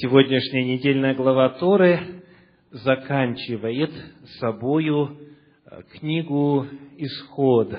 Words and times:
Сегодняшняя 0.00 0.64
недельная 0.64 1.14
глава 1.14 1.50
Торы 1.50 2.00
заканчивает 2.72 3.92
собою 4.40 5.16
э, 5.66 5.82
книгу 5.92 6.66
«Исход», 6.96 7.72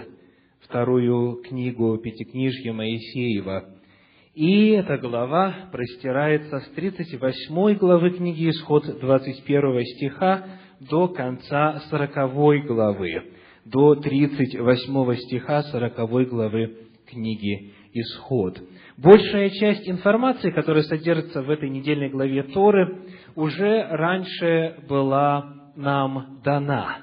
вторую 0.61 1.41
книгу 1.41 1.97
Пятикнижья 1.97 2.71
Моисеева. 2.71 3.65
И 4.33 4.69
эта 4.69 4.97
глава 4.97 5.67
простирается 5.73 6.61
с 6.61 6.69
38 6.69 7.77
главы 7.77 8.11
книги 8.11 8.49
«Исход» 8.49 8.85
21 8.85 9.83
стиха 9.83 10.45
до 10.79 11.09
конца 11.09 11.81
40 11.89 12.65
главы, 12.65 13.33
до 13.65 13.95
38 13.95 15.15
стиха 15.15 15.63
40 15.63 16.29
главы 16.29 16.77
книги 17.07 17.73
«Исход». 17.95 18.59
Большая 18.97 19.49
часть 19.49 19.89
информации, 19.89 20.51
которая 20.51 20.83
содержится 20.83 21.41
в 21.41 21.49
этой 21.49 21.69
недельной 21.69 22.09
главе 22.09 22.43
Торы, 22.43 23.07
уже 23.35 23.87
раньше 23.89 24.75
была 24.87 25.71
нам 25.75 26.41
дана, 26.43 26.97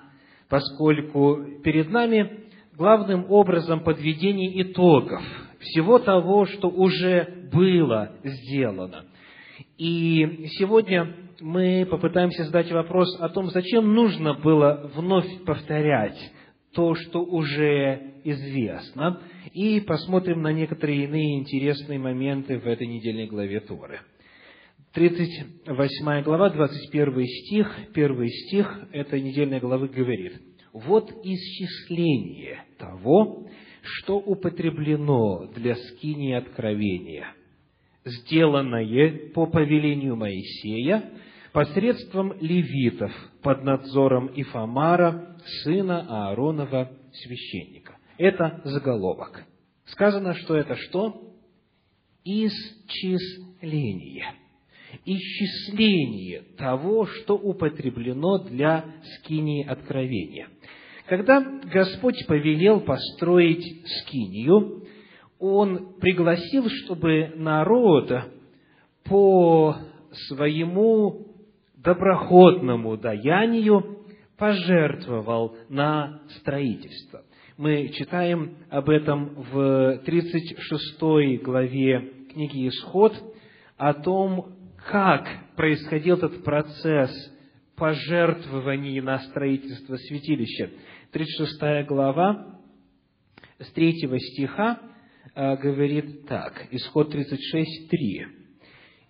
поскольку 0.49 1.39
перед 1.65 1.91
нами 1.91 2.41
главным 2.77 3.27
образом 3.31 3.81
подведение 3.81 4.63
итогов 4.63 5.23
всего 5.61 5.99
того, 5.99 6.47
что 6.47 6.69
уже 6.69 7.49
было 7.53 8.13
сделано. 8.23 9.05
И 9.79 10.47
сегодня 10.59 11.15
мы 11.41 11.87
попытаемся 11.91 12.45
задать 12.45 12.71
вопрос 12.71 13.19
о 13.21 13.29
том, 13.29 13.49
зачем 13.49 13.95
нужно 13.95 14.35
было 14.35 14.91
вновь 14.95 15.45
повторять 15.45 16.19
то, 16.75 16.95
что 16.95 17.23
уже 17.23 18.12
известно, 18.25 19.21
и 19.53 19.81
посмотрим 19.81 20.43
на 20.43 20.53
некоторые 20.53 21.05
иные 21.05 21.39
интересные 21.39 21.99
моменты 21.99 22.59
в 22.59 22.67
этой 22.67 22.87
недельной 22.87 23.27
главе 23.27 23.61
Торы. 23.61 24.01
38 24.93 26.23
глава, 26.23 26.51
21 26.51 27.27
стих, 27.27 27.77
первый 27.95 28.29
стих 28.29 28.89
этой 28.93 29.23
недельной 29.23 29.59
главы 29.59 29.89
говорит, 29.89 30.41
«Вот 30.73 31.11
исчисление 31.25 32.65
того, 32.79 33.47
что 33.83 34.19
употреблено 34.19 35.47
для 35.55 35.75
скинии 35.75 36.35
откровения, 36.35 37.35
сделанное 38.05 39.31
по 39.33 39.47
повелению 39.47 40.17
Моисея 40.17 41.11
посредством 41.53 42.35
левитов 42.41 43.13
под 43.43 43.65
надзором 43.65 44.31
Ифамара, 44.35 45.37
сына 45.63 46.07
Ааронова, 46.09 46.91
священника. 47.13 47.97
Это 48.19 48.61
заголовок. 48.65 49.45
Сказано, 49.87 50.35
что 50.35 50.57
это 50.57 50.77
что? 50.77 51.35
Исчисление. 52.25 53.45
Исчисление 55.05 56.43
того, 56.57 57.07
что 57.07 57.35
употреблено 57.35 58.39
для 58.39 58.85
скинии 59.17 59.67
откровения. 59.67 60.49
Когда 61.07 61.41
Господь 61.41 62.27
повелел 62.27 62.81
построить 62.81 63.65
скинию, 64.03 64.87
Он 65.39 65.95
пригласил, 65.99 66.69
чтобы 66.69 67.33
народ 67.37 68.13
по 69.05 69.77
своему 70.29 71.27
доброходному 71.77 72.97
даянию 72.97 74.05
пожертвовал 74.39 75.57
на 75.69 76.21
строительство. 76.39 77.23
Мы 77.59 77.91
читаем 77.91 78.57
об 78.71 78.89
этом 78.89 79.35
в 79.35 79.99
36 80.07 81.43
главе 81.43 82.01
книги 82.33 82.69
«Исход», 82.69 83.13
о 83.77 83.93
том, 83.93 84.55
как 84.91 85.29
происходил 85.55 86.17
этот 86.17 86.43
процесс 86.45 87.11
пожертвований 87.77 89.01
на 89.03 89.19
строительство 89.19 89.97
святилища. 89.97 90.71
36 91.11 91.87
глава, 91.87 92.59
с 93.59 93.71
3 93.73 94.19
стиха, 94.19 94.81
э, 95.35 95.57
говорит 95.57 96.27
так, 96.27 96.69
исход 96.71 97.11
36, 97.11 97.91
3. 97.91 98.27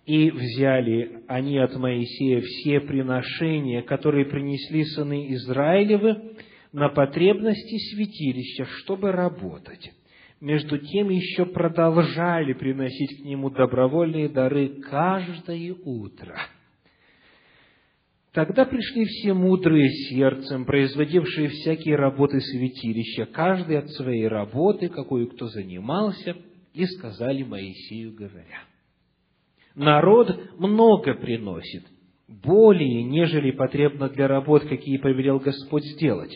И 0.05 0.31
взяли 0.31 1.23
они 1.29 1.59
от 1.59 1.77
Моисея 1.77 2.41
все 2.41 2.81
приношения, 2.81 3.83
которые 3.83 4.25
принесли 4.25 4.83
сыны 4.83 5.33
Израилевы 5.33 6.32
на 6.73 6.89
потребности 6.89 7.77
святилища, 7.93 8.65
чтобы 8.65 9.11
работать. 9.11 9.91
Между 10.41 10.77
тем 10.77 11.09
еще 11.09 11.45
продолжали 11.45 12.51
приносить 12.51 13.21
к 13.21 13.25
нему 13.25 13.49
добровольные 13.49 14.27
дары 14.27 14.81
каждое 14.81 15.73
утро. 15.85 16.37
Тогда 18.33 18.65
пришли 18.65 19.05
все 19.05 19.33
мудрые 19.33 19.87
сердцем, 20.09 20.65
производившие 20.65 21.47
всякие 21.47 21.95
работы 21.95 22.41
святилища, 22.41 23.27
каждый 23.27 23.77
от 23.77 23.89
своей 23.91 24.27
работы, 24.27 24.89
какую 24.89 25.29
кто 25.29 25.47
занимался, 25.47 26.35
и 26.73 26.85
сказали 26.85 27.43
Моисею, 27.43 28.13
говоря– 28.13 28.63
Народ 29.75 30.59
много 30.59 31.15
приносит, 31.15 31.83
более, 32.27 33.03
нежели 33.03 33.51
потребно 33.51 34.09
для 34.09 34.27
работ, 34.27 34.63
какие 34.65 34.97
повелел 34.97 35.39
Господь 35.39 35.83
сделать. 35.83 36.31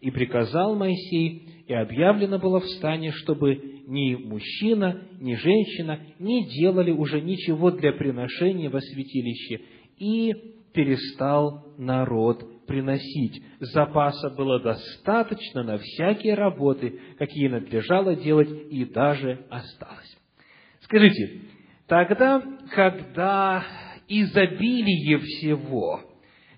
И 0.00 0.10
приказал 0.10 0.76
Моисей, 0.76 1.64
и 1.66 1.72
объявлено 1.72 2.38
было 2.38 2.60
в 2.60 2.66
стане, 2.66 3.12
чтобы 3.12 3.82
ни 3.86 4.14
мужчина, 4.14 5.02
ни 5.20 5.34
женщина 5.34 6.00
не 6.18 6.46
делали 6.48 6.90
уже 6.90 7.20
ничего 7.20 7.70
для 7.70 7.92
приношения 7.92 8.70
во 8.70 8.80
святилище, 8.80 9.60
и 9.98 10.32
перестал 10.72 11.74
народ 11.78 12.66
приносить. 12.66 13.42
Запаса 13.60 14.30
было 14.30 14.60
достаточно 14.60 15.62
на 15.62 15.78
всякие 15.78 16.34
работы, 16.34 17.00
какие 17.18 17.48
надлежало 17.48 18.16
делать, 18.16 18.48
и 18.70 18.84
даже 18.84 19.46
осталось. 19.50 20.18
Скажите, 20.80 21.40
Тогда, 21.86 22.42
когда 22.74 23.64
изобилие 24.08 25.18
всего, 25.18 26.00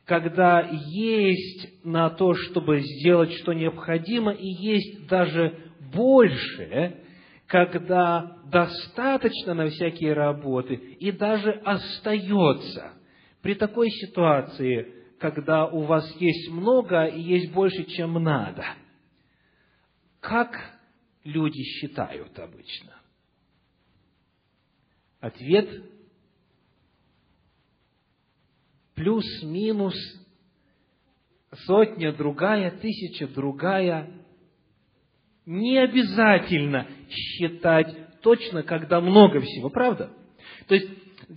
когда 0.08 0.62
есть 0.62 1.84
на 1.84 2.08
то, 2.08 2.32
чтобы 2.32 2.80
сделать, 2.80 3.30
что 3.34 3.52
необходимо, 3.52 4.32
и 4.32 4.46
есть 4.46 5.06
даже 5.06 5.70
больше, 5.92 7.04
когда 7.46 8.38
достаточно 8.50 9.52
на 9.52 9.68
всякие 9.68 10.14
работы 10.14 10.74
и 10.74 11.12
даже 11.12 11.50
остается. 11.62 12.94
При 13.42 13.54
такой 13.54 13.90
ситуации, 13.90 14.94
когда 15.20 15.66
у 15.66 15.82
вас 15.82 16.10
есть 16.18 16.50
много 16.52 17.04
и 17.04 17.20
есть 17.20 17.52
больше, 17.52 17.84
чем 17.84 18.14
надо, 18.14 18.64
как 20.20 20.58
люди 21.22 21.62
считают 21.62 22.38
обычно? 22.38 22.94
Ответ 25.20 25.68
плюс-минус 28.98 29.94
сотня 31.66 32.12
другая, 32.12 32.70
тысяча 32.72 33.28
другая. 33.28 34.10
Не 35.46 35.78
обязательно 35.78 36.86
считать 37.08 38.20
точно, 38.20 38.62
когда 38.62 39.00
много 39.00 39.40
всего, 39.40 39.70
правда? 39.70 40.10
То 40.66 40.74
есть 40.74 40.88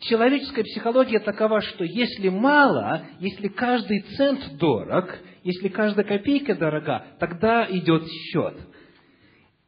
человеческая 0.02 0.64
психология 0.64 1.20
такова, 1.20 1.62
что 1.62 1.86
если 1.86 2.30
мало, 2.30 3.06
если 3.20 3.48
каждый 3.48 4.02
цент 4.18 4.58
дорог, 4.58 5.18
если 5.44 5.70
каждая 5.70 6.06
копейка 6.06 6.56
дорога, 6.56 7.06
тогда 7.20 7.66
идет 7.70 8.04
счет. 8.08 8.58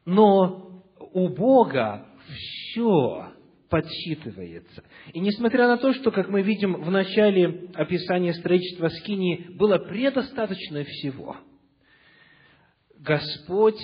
Но 0.04 0.82
у 1.12 1.28
Бога 1.28 2.06
все 2.26 3.33
подсчитывается. 3.74 4.84
И 5.12 5.18
несмотря 5.18 5.66
на 5.66 5.76
то, 5.78 5.92
что, 5.94 6.12
как 6.12 6.28
мы 6.28 6.42
видим 6.42 6.74
в 6.74 6.92
начале 6.92 7.70
описания 7.74 8.32
строительства 8.32 8.86
Скинии, 8.86 9.48
было 9.58 9.78
предостаточно 9.78 10.84
всего, 10.84 11.36
Господь 13.00 13.80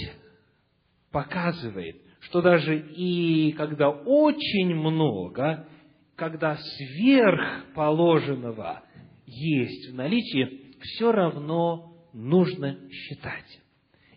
показывает, 1.10 1.96
что 2.20 2.40
даже 2.40 2.78
и 2.78 3.50
когда 3.58 3.90
очень 3.90 4.76
много, 4.76 5.66
когда 6.14 6.56
сверх 6.56 7.64
положенного 7.74 8.84
есть 9.26 9.90
в 9.90 9.96
наличии, 9.96 10.76
все 10.82 11.10
равно 11.10 11.96
нужно 12.12 12.78
считать. 12.92 13.58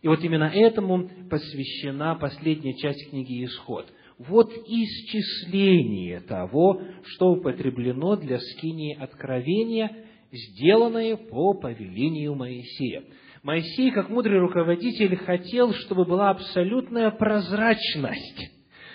И 0.03 0.07
вот 0.07 0.23
именно 0.23 0.51
этому 0.53 1.09
посвящена 1.31 2.13
последняя 2.13 2.77
часть 2.77 3.09
книги 3.09 3.43
«Исход»– 3.43 3.91
вот 4.17 4.51
исчисление 4.51 6.21
того, 6.21 6.81
что 7.05 7.31
употреблено 7.31 8.15
для 8.15 8.39
скинии 8.39 8.95
откровения, 8.95 10.05
сделанное 10.31 11.15
по 11.15 11.53
повелению 11.53 12.35
Моисея. 12.35 13.03
Моисей, 13.43 13.91
как 13.91 14.09
мудрый 14.09 14.39
руководитель, 14.39 15.15
хотел, 15.17 15.73
чтобы 15.73 16.05
была 16.05 16.29
абсолютная 16.29 17.11
прозрачность, 17.11 18.51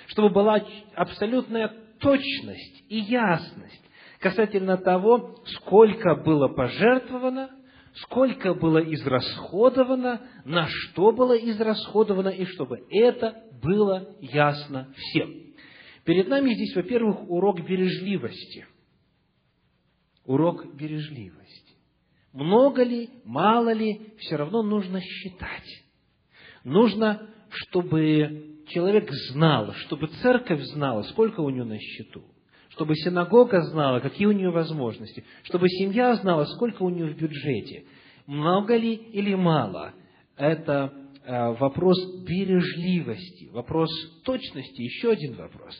чтобы 0.06 0.30
была 0.30 0.64
абсолютная 0.94 1.72
точность 2.00 2.84
и 2.88 2.98
ясность, 2.98 3.84
касательно 4.20 4.78
того, 4.78 5.36
сколько 5.44 6.14
было 6.16 6.48
пожертвовано, 6.48 7.50
сколько 7.94 8.54
было 8.54 8.78
израсходовано, 8.78 10.22
на 10.44 10.66
что 10.66 11.12
было 11.12 11.36
израсходовано, 11.36 12.28
и 12.28 12.44
чтобы 12.46 12.78
это 12.90 13.42
было 13.62 14.16
ясно 14.20 14.92
всем. 14.96 15.32
Перед 16.04 16.28
нами 16.28 16.54
здесь, 16.54 16.74
во-первых, 16.74 17.30
урок 17.30 17.60
бережливости. 17.66 18.66
Урок 20.24 20.74
бережливости. 20.74 21.74
Много 22.32 22.82
ли, 22.82 23.10
мало 23.24 23.72
ли, 23.72 24.12
все 24.18 24.36
равно 24.36 24.62
нужно 24.62 25.00
считать. 25.00 25.84
Нужно, 26.64 27.28
чтобы 27.50 28.62
человек 28.68 29.10
знал, 29.32 29.72
чтобы 29.74 30.08
церковь 30.22 30.62
знала, 30.72 31.02
сколько 31.02 31.40
у 31.40 31.50
него 31.50 31.66
на 31.66 31.78
счету– 31.78 32.24
чтобы 32.78 32.94
синагога 32.94 33.60
знала, 33.62 33.98
какие 33.98 34.28
у 34.28 34.32
нее 34.32 34.50
возможности, 34.50 35.24
чтобы 35.42 35.68
семья 35.68 36.14
знала, 36.14 36.44
сколько 36.44 36.84
у 36.84 36.90
нее 36.90 37.12
в 37.12 37.18
бюджете, 37.18 37.84
много 38.26 38.76
ли 38.76 38.94
или 38.94 39.34
мало. 39.34 39.94
Это 40.36 40.92
вопрос 41.28 41.98
бережливости, 42.24 43.50
вопрос 43.52 43.90
точности, 44.24 44.80
еще 44.80 45.10
один 45.10 45.34
вопрос. 45.34 45.78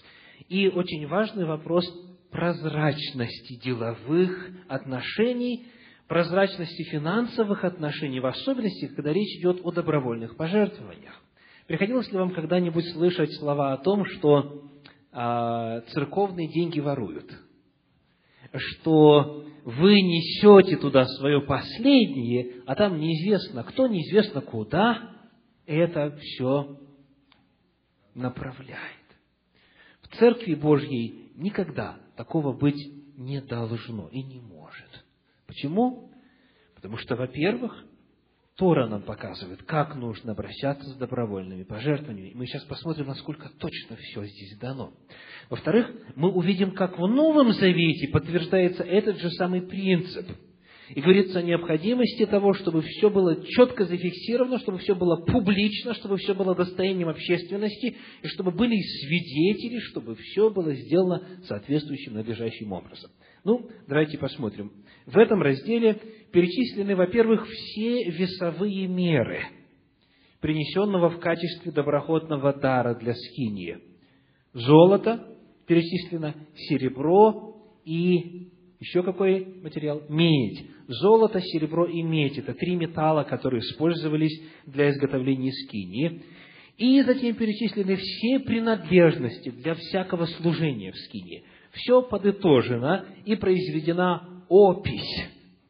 И 0.49 0.69
очень 0.69 1.07
важный 1.07 1.47
вопрос 1.47 1.87
прозрачности 2.31 3.55
деловых 3.63 4.51
отношений, 4.69 5.67
прозрачности 6.07 6.83
финансовых 6.85 7.65
отношений, 7.65 8.21
в 8.21 8.27
особенности, 8.27 8.89
когда 8.89 9.13
речь 9.13 9.39
идет 9.41 9.61
о 9.63 9.71
добровольных 9.73 10.37
пожертвованиях. 10.37 11.15
Приходилось 11.67 12.11
ли 12.11 12.19
вам 12.19 12.31
когда-нибудь 12.31 12.93
слышать 12.93 13.33
слова 13.39 13.73
о 13.73 13.79
том, 13.79 14.05
что 14.05 14.65
а, 15.13 15.81
церковные 15.93 16.49
деньги 16.49 16.81
воруют, 16.81 17.31
что 18.55 19.45
вы 19.65 20.01
несете 20.01 20.77
туда 20.77 21.05
свое 21.05 21.43
последнее, 21.43 22.63
а 22.67 22.75
там 22.75 22.99
неизвестно 22.99 23.65
кто, 23.65 23.87
неизвестно 23.87 24.41
куда, 24.41 25.18
это 25.69 26.17
все 26.17 26.79
направляет. 28.15 28.81
В 30.03 30.17
Церкви 30.17 30.55
Божьей 30.55 31.31
никогда 31.37 31.99
такого 32.17 32.53
быть 32.53 32.93
не 33.17 33.41
должно 33.41 34.09
и 34.09 34.23
не 34.23 34.41
может. 34.41 35.05
Почему? 35.47 36.11
Потому 36.75 36.97
что, 36.97 37.17
во-первых, 37.17 37.85
Тора 38.57 38.89
нам 38.89 39.03
показывает, 39.03 39.63
как 39.65 39.95
нужно 39.95 40.33
обращаться 40.33 40.89
с 40.89 40.95
добровольными 40.97 41.65
пожертвованиями. 41.65 42.35
Мы 42.35 42.47
сейчас 42.47 42.65
посмотрим, 42.65 43.07
насколько 43.07 43.51
точно 43.59 43.97
все 43.97 44.25
здесь 44.25 44.59
дано. 44.59 44.95
Во-вторых, 45.51 45.91
мы 46.17 46.31
увидим, 46.33 46.73
как 46.73 46.99
в 46.99 47.07
Новом 47.07 47.53
Завете 47.53 48.09
подтверждается 48.09 48.83
этот 48.83 49.19
же 49.19 49.31
самый 49.33 49.63
принцип. 49.63 50.27
И 50.95 51.01
говорится 51.01 51.41
о 51.41 51.43
необходимости 51.43 52.25
того, 52.27 52.55
чтобы 52.55 52.83
все 52.83 53.11
было 53.11 53.45
четко 53.45 53.85
зафиксировано, 53.85 54.59
чтобы 54.59 54.79
все 54.79 54.95
было 54.95 55.17
публично, 55.17 55.95
чтобы 55.95 56.17
все 56.17 56.35
было 56.35 56.55
достоянием 56.55 57.09
общественности, 57.09 57.97
и 58.23 58.27
чтобы 58.29 58.53
были 58.53 58.75
свидетели, 58.81 59.79
чтобы 59.81 60.17
все 60.17 60.51
было 60.51 60.75
сделано 60.75 61.23
соответствующим 61.45 62.15
надлежащим 62.15 62.73
образом. 62.73 63.11
Ну, 63.45 63.69
давайте 63.87 64.17
посмотрим. 64.19 64.73
В 65.07 65.17
этом 65.19 65.43
разделе 65.43 66.01
перечислены, 66.33 66.97
во-первых, 66.97 67.47
все 67.47 68.11
весовые 68.11 68.87
меры, 68.87 69.43
принесенного 70.41 71.11
в 71.11 71.21
качестве 71.21 71.71
доброходного 71.71 72.55
дара 72.55 72.95
для 72.95 73.15
скинии. 73.15 73.79
Золото 74.55 75.37
перечислено, 75.67 76.35
серебро 76.57 77.57
и 77.85 78.49
еще 78.81 79.03
какой 79.03 79.47
материал? 79.63 80.03
Медь. 80.09 80.67
Золото, 80.87 81.41
серебро 81.41 81.87
и 81.87 82.03
медь– 82.03 82.39
это 82.39 82.55
три 82.55 82.77
металла, 82.77 83.25
которые 83.25 83.61
использовались 83.61 84.41
для 84.67 84.91
изготовления 84.91 85.53
скинии. 85.53 86.23
И 86.77 87.03
затем 87.03 87.35
перечислены 87.35 87.97
все 87.97 88.39
принадлежности 88.39 89.51
для 89.51 89.75
всякого 89.75 90.27
служения 90.27 90.93
в 90.93 90.97
скине. 90.97 91.43
Все 91.73 92.03
подытожено 92.03 93.05
и 93.25 93.35
произведена 93.35 94.45
опись 94.49 95.29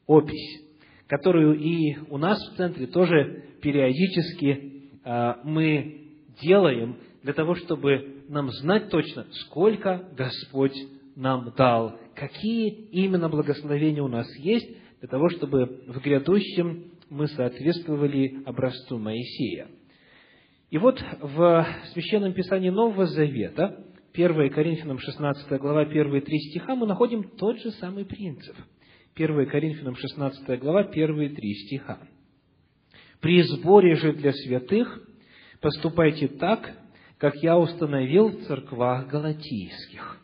опись, 0.08 0.64
которую 1.06 1.60
и 1.60 1.96
у 2.10 2.18
нас 2.18 2.38
в 2.38 2.56
центре 2.56 2.88
тоже 2.88 3.44
периодически 3.62 4.90
э, 5.04 5.34
мы 5.44 6.00
делаем 6.40 6.96
для 7.22 7.34
того, 7.34 7.54
чтобы 7.54 8.24
нам 8.28 8.50
знать 8.50 8.88
точно, 8.90 9.26
сколько 9.30 10.08
Господь 10.16 10.74
нам 11.14 11.52
дал, 11.56 11.98
какие 12.18 12.68
именно 12.90 13.28
благословения 13.28 14.02
у 14.02 14.08
нас 14.08 14.26
есть, 14.38 14.68
для 15.00 15.08
того, 15.08 15.28
чтобы 15.30 15.82
в 15.86 16.00
грядущем 16.00 16.92
мы 17.10 17.28
соответствовали 17.28 18.42
образцу 18.44 18.98
Моисея. 18.98 19.68
И 20.70 20.78
вот 20.78 21.02
в 21.20 21.66
Священном 21.92 22.32
Писании 22.34 22.70
Нового 22.70 23.06
Завета, 23.06 23.84
1 24.12 24.50
Коринфянам 24.50 24.98
16 24.98 25.60
глава, 25.60 25.86
первые 25.86 26.20
три 26.20 26.38
стиха, 26.38 26.74
мы 26.74 26.86
находим 26.86 27.22
тот 27.22 27.58
же 27.60 27.70
самый 27.72 28.04
принцип– 28.04 28.56
1 29.18 29.46
Коринфянам 29.46 29.96
16 29.96 30.60
глава, 30.60 30.84
первые 30.84 31.30
три 31.30 31.52
стиха. 31.54 31.98
«При 33.20 33.42
сборе 33.42 33.96
же 33.96 34.12
для 34.12 34.32
святых 34.32 35.02
поступайте 35.60 36.28
так, 36.28 36.70
как 37.18 37.34
я 37.42 37.58
установил 37.58 38.28
в 38.28 38.44
церквах 38.44 39.08
галатийских. 39.08 40.20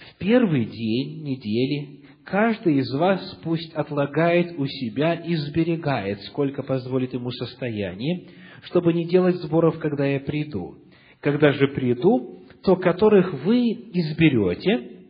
В 0.00 0.18
первый 0.18 0.64
день 0.64 1.22
недели 1.24 2.00
каждый 2.24 2.78
из 2.78 2.90
вас 2.94 3.38
пусть 3.42 3.72
отлагает 3.74 4.58
у 4.58 4.66
себя 4.66 5.14
и 5.14 5.34
сберегает, 5.34 6.20
сколько 6.22 6.62
позволит 6.62 7.12
ему 7.12 7.30
состояние, 7.30 8.28
чтобы 8.62 8.92
не 8.92 9.06
делать 9.06 9.36
сборов, 9.36 9.78
когда 9.78 10.06
я 10.06 10.20
приду. 10.20 10.78
Когда 11.20 11.52
же 11.52 11.68
приду, 11.68 12.40
то 12.62 12.76
которых 12.76 13.44
вы 13.44 13.72
изберете, 13.92 15.04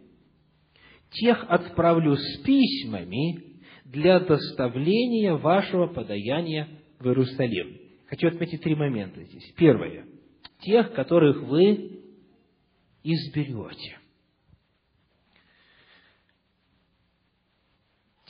тех 1.13 1.45
отправлю 1.49 2.17
с 2.17 2.39
письмами 2.39 3.61
для 3.85 4.21
доставления 4.21 5.35
вашего 5.35 5.87
подаяния 5.87 6.69
в 6.99 7.07
Иерусалим. 7.07 7.79
Хочу 8.07 8.29
отметить 8.29 8.61
три 8.63 8.75
момента 8.75 9.23
здесь. 9.23 9.53
Первое. 9.57 10.05
Тех, 10.61 10.93
которых 10.93 11.43
вы 11.45 12.01
изберете. 13.05 13.99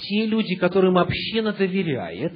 Те 0.00 0.26
люди, 0.26 0.56
которым 0.56 0.96
община 0.98 1.52
доверяет, 1.52 2.32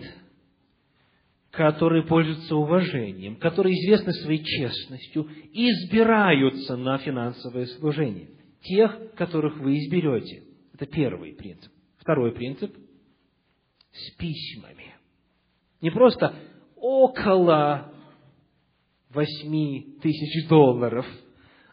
которые 1.51 2.03
пользуются 2.05 2.57
уважением, 2.57 3.37
которые 3.37 3.75
известны 3.75 4.13
своей 4.13 4.45
честностью, 4.45 5.29
избираются 5.53 6.77
на 6.77 6.99
финансовое 6.99 7.67
служение 7.67 8.31
тех, 8.63 9.15
которых 9.15 9.59
вы 9.59 9.79
изберете. 9.79 10.43
Это 10.75 10.87
первый 10.87 11.35
принцип. 11.35 11.73
Второй 11.99 12.33
принцип– 12.33 12.75
с 13.93 14.17
письмами. 14.17 14.95
Не 15.81 15.91
просто 15.91 16.35
около 16.77 17.93
восьми 19.11 19.97
тысяч 20.03 20.49
долларов, 20.49 21.07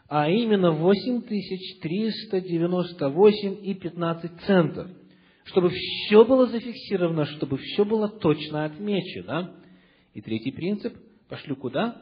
а 0.08 0.30
именно 0.30 0.70
восемь 0.70 1.22
тысяч 1.22 1.80
триста 1.80 2.40
девяносто 2.40 3.08
восемь 3.08 3.58
и 3.66 3.74
пятнадцать 3.74 4.40
центов. 4.42 4.88
Чтобы 5.44 5.70
все 5.70 6.24
было 6.24 6.46
зафиксировано, 6.46 7.26
чтобы 7.26 7.58
все 7.58 7.84
было 7.84 8.08
точно 8.08 8.64
отмечено. 8.64 9.56
И 10.14 10.20
третий 10.20 10.52
принцип– 10.52 10.96
пошлю 11.28 11.56
куда? 11.56 12.00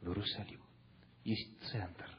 В 0.00 0.08
Иерусалим. 0.08 0.60
Есть 1.24 1.62
центр 1.70 2.10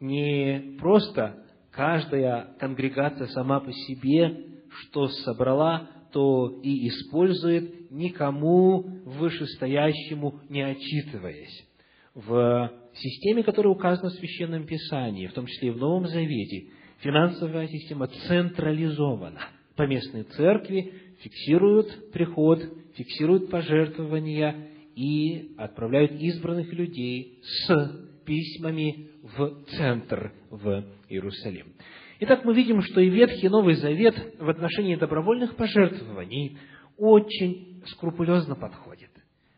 не 0.00 0.76
просто 0.78 1.44
каждая 1.70 2.54
конгрегация 2.58 3.26
сама 3.28 3.60
по 3.60 3.72
себе, 3.72 4.44
что 4.68 5.08
собрала, 5.08 5.88
то 6.12 6.60
и 6.62 6.88
использует, 6.88 7.90
никому 7.90 8.82
вышестоящему 9.04 10.40
не 10.48 10.62
отчитываясь. 10.62 11.66
В 12.14 12.72
системе, 12.94 13.42
которая 13.42 13.72
указана 13.74 14.08
в 14.08 14.14
Священном 14.14 14.66
Писании, 14.66 15.26
в 15.26 15.34
том 15.34 15.46
числе 15.46 15.68
и 15.68 15.72
в 15.72 15.76
Новом 15.76 16.06
Завете, 16.06 16.70
финансовая 16.98 17.68
система 17.68 18.06
централизована. 18.06 19.40
Поместные 19.76 20.24
церкви 20.24 20.92
фиксируют 21.20 22.12
приход, 22.12 22.62
фиксируют 22.94 23.50
пожертвования 23.50 24.68
и 24.94 25.54
отправляют 25.58 26.12
избранных 26.12 26.72
людей 26.72 27.40
с 27.42 28.06
письмами 28.24 29.10
в 29.22 29.64
центр, 29.76 30.32
в 30.50 30.84
Иерусалим. 31.08 31.74
Итак, 32.20 32.44
мы 32.44 32.54
видим, 32.54 32.80
что 32.80 33.00
и 33.00 33.10
Ветхий 33.10 33.46
и 33.46 33.50
Новый 33.50 33.74
Завет 33.74 34.14
в 34.38 34.48
отношении 34.48 34.96
добровольных 34.96 35.54
пожертвований 35.56 36.58
очень 36.96 37.82
скрупулезно 37.88 38.54
подходит, 38.54 39.10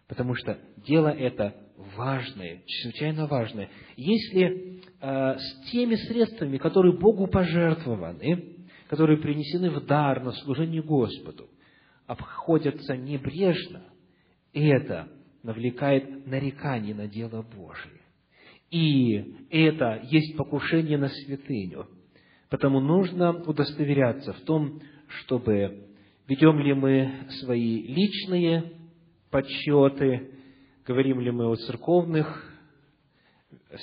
потому 0.09 0.35
что 0.35 0.59
дело 0.85 1.09
это 1.09 1.55
важное, 1.97 2.63
чрезвычайно 2.67 3.27
важное. 3.27 3.71
Если 3.97 4.78
с 5.01 5.71
теми 5.71 5.95
средствами, 5.95 6.59
которые 6.59 6.99
Богу 6.99 7.27
пожертвованы, 7.29 8.57
которые 8.89 9.19
принесены 9.19 9.71
в 9.71 9.85
дар 9.87 10.23
на 10.25 10.33
служение 10.33 10.83
Господу, 10.83 11.49
обходятся 12.07 12.97
небрежно, 12.97 13.83
это 14.53 15.09
навлекает 15.43 16.27
нарекание 16.27 16.95
на 16.95 17.07
дело 17.07 17.43
Божие. 17.43 18.01
И 18.71 19.47
это 19.51 20.01
есть 20.05 20.37
покушение 20.37 20.99
на 20.99 21.09
святыню. 21.09 21.87
Потому 22.51 22.81
нужно 22.81 23.43
удостоверяться 23.45 24.33
в 24.33 24.41
том, 24.41 24.81
чтобы 25.07 25.87
ведем 26.27 26.59
ли 26.59 26.75
мы 26.75 27.27
свои 27.41 27.83
личные 27.83 28.73
подсчеты, 29.31 30.31
говорим 30.87 31.21
ли 31.21 31.31
мы 31.31 31.47
о 31.47 31.57
церковных 31.57 32.53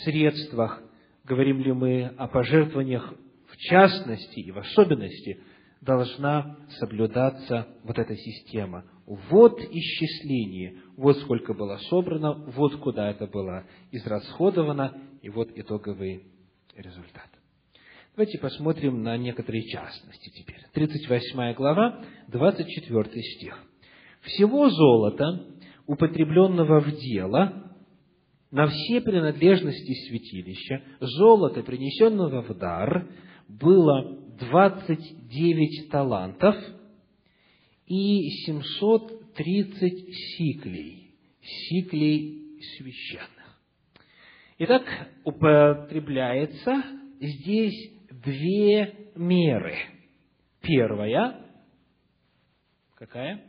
средствах, 0.04 0.82
говорим 1.26 1.60
ли 1.62 1.74
мы 1.74 2.06
о 2.18 2.28
пожертвованиях 2.28 3.14
в 3.48 3.58
частности 3.58 4.40
и 4.40 4.52
в 4.52 4.58
особенности, 4.58 5.40
должна 5.82 6.58
соблюдаться 6.80 7.68
вот 7.84 7.98
эта 7.98 8.16
система. 8.16 8.86
Вот 9.06 9.60
исчисление, 9.60 10.82
вот 10.98 11.18
сколько 11.20 11.54
было 11.54 11.78
собрано, 11.90 12.34
вот 12.34 12.76
куда 12.78 13.10
это 13.10 13.28
было 13.28 13.66
израсходовано, 13.92 14.98
и 15.22 15.30
вот 15.30 15.50
итоговый 15.56 16.24
результат. 16.76 17.30
Давайте 18.16 18.40
посмотрим 18.40 19.04
на 19.04 19.18
некоторые 19.18 19.64
частности 19.68 20.30
теперь. 20.30 20.62
38 20.74 21.54
глава, 21.54 22.04
24 22.30 23.22
стих. 23.22 23.64
«Всего 24.22 24.70
золота, 24.70 25.46
употребленного 25.86 26.80
в 26.80 26.92
дело, 26.92 27.75
на 28.56 28.68
все 28.68 29.02
принадлежности 29.02 30.08
святилища, 30.08 30.82
золото, 31.02 31.62
принесенного 31.62 32.42
в 32.42 32.58
дар, 32.58 33.06
было 33.50 34.18
двадцать 34.40 35.28
девять 35.28 35.90
талантов 35.92 36.56
и 37.86 38.30
семьсот 38.46 39.34
тридцать 39.34 40.08
сиклей, 40.38 41.16
сиклей 41.42 42.58
священных. 42.78 43.60
Итак, 44.60 44.84
употребляется 45.26 46.82
здесь 47.20 47.92
две 48.24 49.10
меры. 49.18 49.76
Первая, 50.62 51.46
какая? 52.96 53.44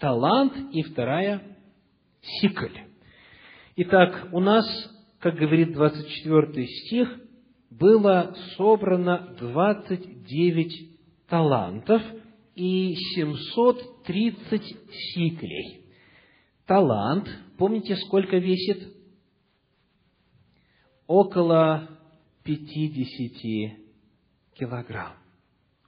Талант, 0.00 0.74
и 0.74 0.82
вторая– 0.82 1.56
сикль. 2.40 2.85
Итак, 3.78 4.30
у 4.32 4.40
нас, 4.40 4.64
как 5.20 5.34
говорит 5.34 5.74
24 5.74 6.66
стих, 6.66 7.20
было 7.68 8.34
собрано 8.56 9.36
29 9.38 11.28
талантов 11.28 12.00
и 12.54 12.94
730 13.14 14.62
сиклей. 15.12 15.82
Талант, 16.64 17.28
помните, 17.58 17.96
сколько 17.96 18.38
весит? 18.38 18.94
Около 21.06 21.86
50 22.44 23.76
килограмм. 24.54 25.16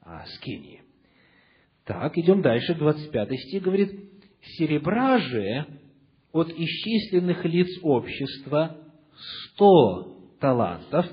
а, 0.00 0.24
скинии. 0.26 0.82
Так, 1.84 2.16
идем 2.18 2.42
дальше, 2.42 2.74
25 2.74 3.40
стих 3.40 3.62
говорит, 3.62 3.92
«Серебра 4.58 5.18
же 5.18 5.66
от 6.32 6.50
исчисленных 6.50 7.44
лиц 7.44 7.68
общества 7.82 8.76
сто 9.52 10.18
талантов 10.40 11.06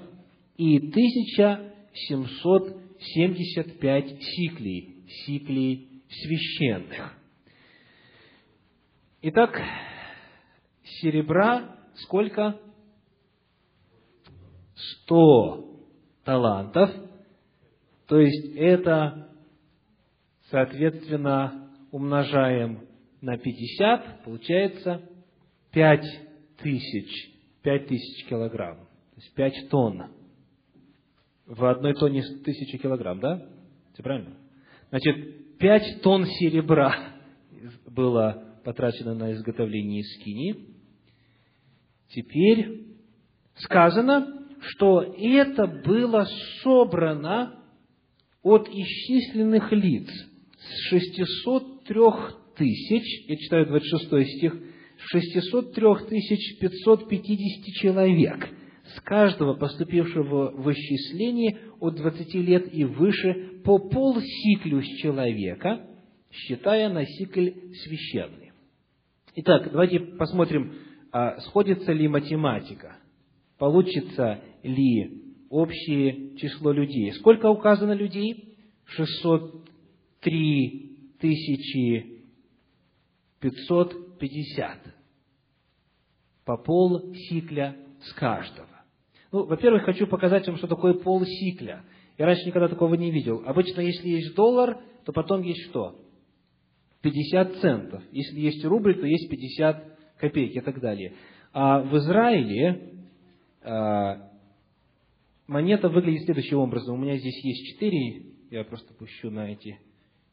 и 0.58 0.80
тысяча 0.80 1.74
семьсот 1.94 2.75
семьдесят 3.00 3.80
пять 3.80 4.22
сиклей, 4.22 5.06
сиклей 5.25 6.04
священных». 6.10 7.18
Итак, 9.22 9.62
серебра 10.84 11.78
сколько? 11.96 12.60
Сто 14.92 15.80
талантов, 16.24 16.90
то 18.08 18.20
есть 18.20 18.56
это 18.56 19.30
Соответственно, 20.54 21.68
умножаем 21.90 22.88
на 23.22 23.40
50, 23.40 24.24
получается 24.24 25.02
5 25.72 26.02
тысяч, 26.58 27.34
5 27.63 27.88
тысяч 27.88 28.28
килограмм, 28.28 28.78
то 28.78 29.16
есть 29.16 29.34
5 29.34 29.70
тонн. 29.72 30.12
В 31.48 31.66
одной 31.66 31.96
тонне 31.96 32.22
тысяча 32.46 32.78
килограмм, 32.78 33.20
да? 33.20 33.48
Все 33.94 34.04
правильно? 34.04 34.36
Значит, 34.90 35.58
5 35.58 36.02
тонн 36.04 36.28
серебра 36.28 36.96
было 37.88 38.60
потрачено 38.63 39.16
на 39.16 39.34
изготовление 39.34 40.04
скини. 40.04 40.68
Теперь 42.10 42.90
сказано, 43.56 44.43
что 44.63 45.01
это 45.01 45.67
было 45.67 46.27
собрано 46.62 47.60
от 48.41 48.67
исчисленных 48.70 49.72
лиц– 49.72 50.10
с 50.63 50.89
603 50.89 52.01
тысяч, 52.55 53.27
я 53.27 53.36
читаю 53.38 53.67
26 53.67 54.38
стих, 54.38 54.53
с 54.98 55.12
603 55.12 56.08
тысяч 56.10 56.60
550 56.60 57.65
человек, 57.75 58.50
с 58.96 59.01
каждого 59.01 59.55
поступившего 59.55 60.51
в 60.51 60.72
исчисление 60.72 61.58
от 61.79 61.96
20 61.96 62.34
лет 62.36 62.74
и 62.74 62.86
выше 62.86 63.62
по 63.63 63.77
полсиклю 63.77 64.82
с 64.82 64.88
человека, 65.01 65.88
считая 66.32 66.89
на 66.89 67.05
сикль 67.05 67.51
священный. 67.84 68.51
Итак, 69.36 69.72
давайте 69.72 70.00
посмотрим, 70.00 70.75
а 71.12 71.39
сходится 71.41 71.91
ли 71.91 72.08
математика, 72.08 72.98
получится 73.58 74.41
ли 74.63 75.22
общее 75.50 76.36
число 76.38 76.72
людей. 76.72 77.12
Сколько 77.13 77.50
указано 77.50 77.91
людей? 77.93 78.58
600 78.86 79.63
три 80.24 80.98
тысячи 81.20 82.24
пятьсот 83.39 84.17
пятьдесят. 84.17 84.79
По 86.46 86.58
пол 86.58 87.13
сикля 87.13 87.75
с 88.01 88.13
каждого. 88.13 88.67
Ну, 89.32 89.46
во-первых, 89.46 89.84
хочу 89.84 90.08
показать 90.08 90.48
вам, 90.48 90.58
что 90.58 90.67
такое 90.67 90.93
пол 90.93 91.24
сикля. 91.25 91.84
Я 92.17 92.25
раньше 92.25 92.46
никогда 92.46 92.67
такого 92.67 92.96
не 92.96 93.12
видел. 93.12 93.43
Обычно, 93.46 93.82
если 93.82 94.10
есть 94.10 94.36
доллар, 94.36 94.77
то 95.05 95.12
потом 95.12 95.41
есть 95.41 95.70
что? 95.70 96.00
50 97.01 97.55
центов. 97.58 98.03
Если 98.12 98.39
есть 98.39 98.63
рубль, 98.65 99.00
то 99.00 99.05
есть 99.05 99.29
50 99.29 100.17
копеек 100.17 100.55
и 100.55 100.62
так 100.62 100.79
далее. 100.79 101.13
А 101.51 101.79
в 101.82 101.98
Израиле 101.98 102.93
а, 103.62 104.29
монета 105.48 105.90
выглядит 105.90 106.26
следующим 106.26 106.58
образом. 106.58 106.96
У 106.96 106.98
меня 106.98 107.18
здесь 107.18 107.44
есть 107.44 107.74
четыре, 107.74 108.34
я 108.50 108.64
просто 108.64 108.94
пущу 108.94 109.30
на 109.30 109.52
эти 109.52 109.80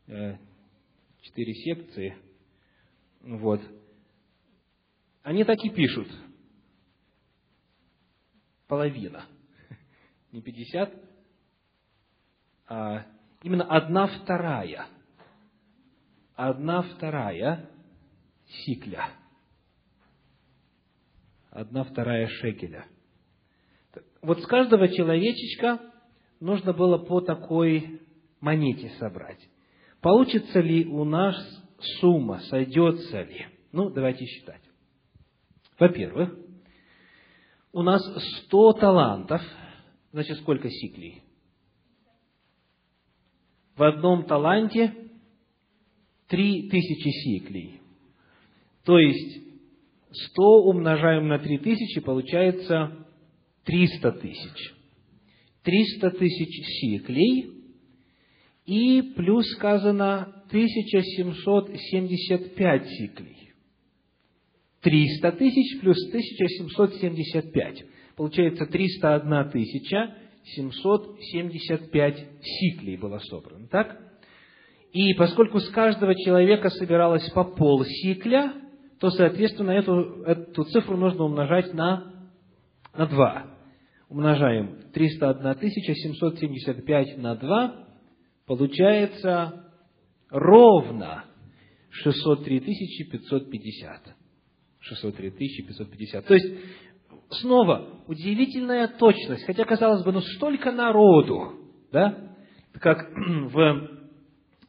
э, 0.06 0.36
четыре 1.22 1.54
секции. 1.54 2.16
Вот. 3.22 3.60
Они 5.22 5.44
так 5.44 5.58
и 5.64 5.70
пишут. 5.70 6.08
Половина. 8.66 9.24
Не 10.32 10.40
50, 10.40 10.94
а 12.68 13.06
именно 13.42 13.64
одна 13.64 14.06
вторая. 14.06 14.86
Одна 16.36 16.82
вторая 16.82 17.68
сикля. 18.46 19.10
Одна 21.50 21.82
вторая 21.84 22.28
шекеля. 22.28 22.86
Вот 24.22 24.40
с 24.42 24.46
каждого 24.46 24.88
человечечка 24.88 25.80
нужно 26.40 26.72
было 26.72 26.98
по 26.98 27.20
такой 27.20 28.00
монете 28.40 28.90
собрать. 28.98 29.40
Получится 30.00 30.60
ли 30.60 30.86
у 30.86 31.04
нас 31.04 31.36
сумма, 32.00 32.40
сойдется 32.40 33.22
ли? 33.22 33.46
Ну, 33.72 33.90
давайте 33.90 34.24
считать. 34.26 34.62
Во-первых, 35.78 36.36
у 37.72 37.82
нас 37.82 38.02
100 38.46 38.72
талантов, 38.74 39.40
значит, 40.12 40.38
сколько 40.38 40.68
сиклей? 40.68 41.22
В 43.76 43.82
одном 43.82 44.24
таланте 44.24 44.94
3000 46.28 47.08
сиклей. 47.24 47.80
То 48.84 48.98
есть, 48.98 49.42
100 50.10 50.42
умножаем 50.64 51.28
на 51.28 51.38
3000, 51.38 52.00
получается 52.00 53.06
300 53.64 54.12
тысяч. 54.12 54.72
300 55.62 56.10
тысяч 56.12 56.80
сиклей, 56.80 57.50
и 58.66 59.02
плюс 59.16 59.46
сказано 59.56 60.44
1775 60.48 62.88
сиклей. 62.88 63.36
300 64.80 65.32
тысяч 65.32 65.80
плюс 65.80 65.98
1775. 66.08 67.84
Получается 68.16 68.64
301 68.66 69.50
тысяча 69.50 70.14
775 70.44 72.26
сиклей 72.42 72.96
было 72.96 73.18
собрано. 73.18 73.66
Так? 73.68 73.98
И 74.92 75.14
поскольку 75.14 75.60
с 75.60 75.68
каждого 75.70 76.14
человека 76.14 76.70
собиралось 76.70 77.28
по 77.30 77.44
пол 77.44 77.84
сикля, 77.84 78.54
то, 78.98 79.10
соответственно, 79.10 79.72
эту, 79.72 80.22
эту 80.24 80.64
цифру 80.64 80.96
нужно 80.96 81.24
умножать 81.24 81.74
на, 81.74 82.09
на 82.94 83.06
2. 83.06 83.46
Умножаем 84.08 84.78
301 84.92 85.94
775 85.94 87.18
на 87.18 87.36
2, 87.36 87.86
получается 88.46 89.72
ровно 90.30 91.24
603 91.90 92.60
550. 92.60 94.16
603 94.80 95.30
550. 95.30 96.26
То 96.26 96.34
есть, 96.34 96.54
снова, 97.40 98.02
удивительная 98.06 98.88
точность, 98.88 99.44
хотя, 99.44 99.64
казалось 99.64 100.04
бы, 100.04 100.12
ну 100.12 100.20
столько 100.20 100.72
народу, 100.72 101.52
да, 101.92 102.34
как 102.80 103.10
в 103.16 103.88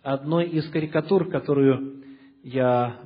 одной 0.03 0.49
из 0.49 0.69
карикатур, 0.69 1.29
которую 1.29 2.03
я 2.43 3.01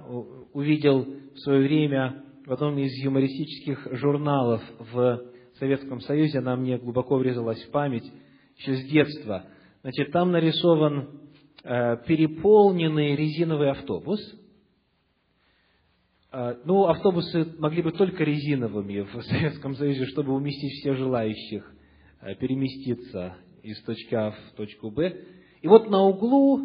увидел 0.54 1.06
в 1.34 1.40
свое 1.40 1.62
время 1.62 2.25
в 2.46 2.54
одном 2.54 2.78
из 2.78 2.92
юмористических 3.04 3.88
журналов 3.98 4.62
в 4.80 5.22
Советском 5.60 6.02
Союзе, 6.02 6.40
она 6.40 6.56
мне 6.56 6.78
глубоко 6.78 7.18
врезалась 7.18 7.62
в 7.64 7.72
память 7.72 8.10
еще 8.58 8.76
с 8.76 8.86
детства. 8.90 9.46
Значит, 9.82 10.12
там 10.12 10.32
нарисован 10.32 11.10
э, 11.64 11.98
переполненный 12.06 13.16
резиновый 13.16 13.72
автобус– 13.72 14.20
а, 16.38 16.58
ну, 16.66 16.88
автобусы 16.88 17.48
могли 17.60 17.82
быть 17.82 17.96
только 17.96 18.26
резиновыми 18.26 19.08
в 19.10 19.22
Советском 19.22 19.74
Союзе, 19.74 20.06
чтобы 20.08 20.34
уместить 20.34 20.82
всех 20.82 20.98
желающих 20.98 21.74
э, 22.20 22.36
переместиться 22.36 23.38
из 23.64 23.82
точки 23.84 24.14
А 24.16 24.32
в 24.32 24.58
точку 24.58 24.92
Б. 24.92 25.16
И 25.62 25.68
вот 25.70 25.90
на 25.90 26.02
углу 26.02 26.60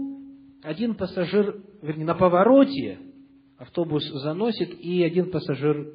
один 0.64 0.96
пассажир, 0.96 1.62
вернее, 1.82 2.04
на 2.04 2.16
повороте 2.16 2.98
автобус 3.60 4.02
заносит, 4.04 4.70
и 4.80 5.02
один 5.04 5.30
пассажир 5.30 5.92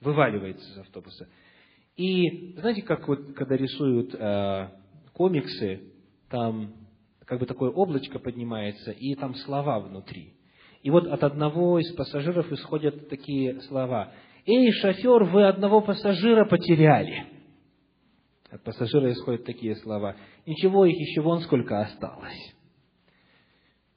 вываливается 0.00 0.66
из 0.72 0.78
автобуса. 0.78 1.28
И 1.96 2.54
знаете, 2.54 2.82
как 2.82 3.06
вот, 3.06 3.34
когда 3.34 3.56
рисуют 3.56 4.14
э, 4.14 4.68
комиксы, 5.12 5.92
там 6.30 6.74
как 7.26 7.40
бы 7.40 7.46
такое 7.46 7.70
облачко 7.70 8.18
поднимается, 8.18 8.92
и 8.92 9.14
там 9.16 9.34
слова 9.34 9.80
внутри. 9.80 10.32
И 10.82 10.90
вот 10.90 11.06
от 11.06 11.22
одного 11.22 11.78
из 11.78 11.92
пассажиров 11.94 12.50
исходят 12.52 13.10
такие 13.10 13.60
слова. 13.62 14.14
«Эй, 14.46 14.72
шофер, 14.72 15.24
вы 15.24 15.46
одного 15.46 15.82
пассажира 15.82 16.46
потеряли!» 16.46 17.26
От 18.50 18.62
пассажира 18.62 19.12
исходят 19.12 19.44
такие 19.44 19.76
слова. 19.76 20.16
«Ничего, 20.46 20.86
их 20.86 20.96
еще 20.96 21.20
вон 21.20 21.40
сколько 21.42 21.80
осталось!» 21.80 22.54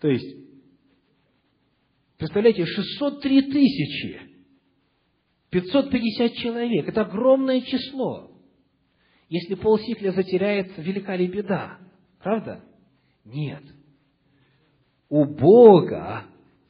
То 0.01 0.10
есть, 0.10 0.50
представляете, 2.21 2.65
603 2.65 3.41
тысячи 3.51 4.21
550 5.49 6.34
человек. 6.36 6.88
Это 6.88 7.01
огромное 7.01 7.62
число. 7.62 8.29
Если 9.27 9.55
полсикля 9.55 10.12
затеряется, 10.12 10.81
велика 10.81 11.15
ли 11.15 11.25
беда? 11.25 11.79
Правда? 12.21 12.63
Нет. 13.25 13.63
У 15.10 15.25
Бога 15.25 16.25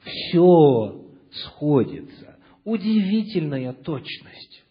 все 0.05 1.05
сходится. 1.31 2.39
Удивительная 2.63 3.73
точность. 3.73 4.63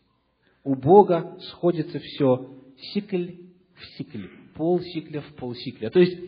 У 0.65 0.75
Бога 0.75 1.37
сходится 1.51 1.99
все 1.99 2.57
сикль 2.95 3.33
в 3.75 3.99
сикль, 3.99 4.29
полсикля 4.55 5.21
в 5.21 5.35
полсикля. 5.35 5.91
То 5.91 6.01
есть, 6.01 6.19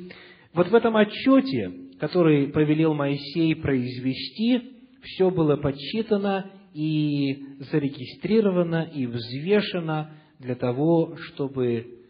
вот 0.53 0.69
в 0.69 0.75
этом 0.75 0.95
отчете, 0.97 1.92
который 2.03 2.49
повелел 2.49 2.95
Моисей 2.95 3.55
произвести, 3.55 4.73
все 5.05 5.31
было 5.31 5.55
подсчитано 5.55 6.51
и 6.75 7.61
зарегистрировано, 7.71 8.91
и 8.93 9.07
взвешено 9.07 10.11
для 10.41 10.57
того, 10.57 11.15
чтобы 11.15 12.01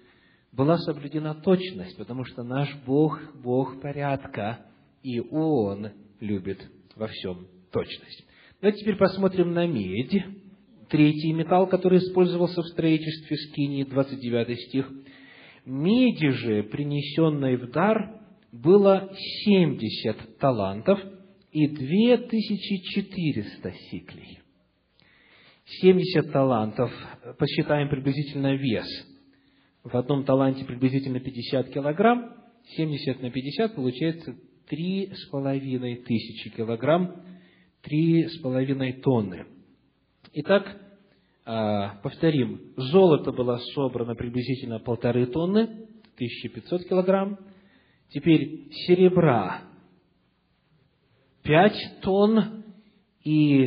была 0.50 0.78
соблюдена 0.78 1.35
точность, 1.35 1.98
потому 1.98 2.24
что 2.24 2.42
наш 2.42 2.74
Бог– 2.87 3.20
Бог 3.44 3.83
порядка, 3.83 4.64
и 5.02 5.20
Он 5.20 5.90
любит 6.20 6.66
во 6.96 7.09
всем 7.09 7.46
точность. 7.70 8.24
Давайте 8.62 8.81
теперь 8.81 8.96
посмотрим 8.96 9.52
на 9.52 9.66
медь. 9.66 10.24
Третий 10.88 11.35
металл, 11.35 11.66
который 11.66 11.98
использовался 11.98 12.62
в 12.62 12.68
строительстве 12.68 13.37
скинии, 13.37 13.85
29 13.85 14.59
стих. 14.59 14.90
Меди 15.66 16.31
же, 16.31 16.62
принесенной 16.62 17.57
в 17.57 17.70
дар, 17.72 18.21
было 18.53 19.11
70 19.45 20.38
талантов 20.38 21.01
и 21.51 21.67
2400 21.67 23.73
сиклей. 23.91 24.38
70 25.81 26.33
талантов, 26.33 26.93
посчитаем 27.38 27.88
приблизительно 27.88 28.55
вес. 28.55 28.87
В 29.83 29.97
одном 29.97 30.25
таланте 30.25 30.65
приблизительно 30.65 31.19
50 31.19 31.71
килограмм, 31.71 32.35
70 32.77 33.23
на 33.23 33.31
50 33.31 33.75
получается 33.75 34.37
три 34.69 35.11
с 35.12 35.27
половиной 35.29 35.97
тысячи 35.97 36.51
килограмм, 36.51 37.23
три 37.81 38.29
с 38.29 38.38
половиной 38.41 39.01
тонны. 39.01 39.47
Итак, 40.35 40.81
а, 41.45 41.97
повторим, 42.03 42.61
золото 42.77 43.33
было 43.33 43.59
собрано 43.75 44.15
приблизительно 44.15 44.79
полторы 44.79 45.27
тонны, 45.27 45.88
1500 46.15 46.88
килограмм. 46.88 47.38
Теперь 48.12 48.68
серебра 48.87 49.62
5 51.44 52.01
тонн 52.03 52.62
и 53.25 53.66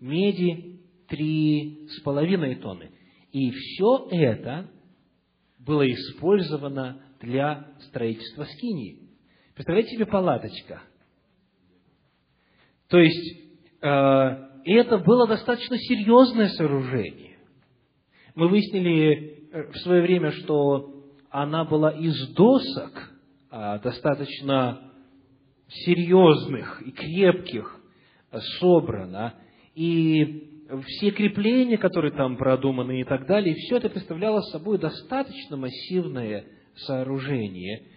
меди 0.00 0.80
три 1.08 1.88
с 1.88 2.00
половиной 2.02 2.56
тонны. 2.56 2.90
И 3.32 3.50
все 3.50 4.06
это 4.10 4.70
было 5.58 5.84
использовано 5.90 7.02
для 7.20 7.72
строительства 7.88 8.44
скинии. 8.44 9.08
Представляете 9.54 9.96
себе 9.96 10.06
палаточка? 10.06 10.82
То 12.88 12.98
есть, 12.98 13.40
э, 13.80 13.88
это 14.64 14.98
было 14.98 15.26
достаточно 15.26 15.76
серьезное 15.76 16.48
сооружение. 16.50 17.36
Мы 18.36 18.48
выяснили 18.48 19.48
э, 19.50 19.72
в 19.72 19.76
свое 19.78 20.02
время, 20.02 20.30
что 20.30 21.04
она 21.30 21.64
была 21.64 21.90
из 21.90 22.32
досок, 22.34 23.11
достаточно 23.52 24.92
серьезных 25.68 26.82
и 26.82 26.90
крепких, 26.90 27.80
а, 28.30 28.40
собрана, 28.58 29.34
и 29.74 30.48
все 30.86 31.10
крепления, 31.10 31.76
которые 31.76 32.12
там 32.12 32.36
продуманы 32.36 33.00
и 33.00 33.04
так 33.04 33.26
далее, 33.26 33.54
все 33.54 33.76
это 33.76 33.90
представляло 33.90 34.40
собой 34.40 34.78
достаточно 34.78 35.56
массивное 35.56 36.46
сооружение. 36.76 37.88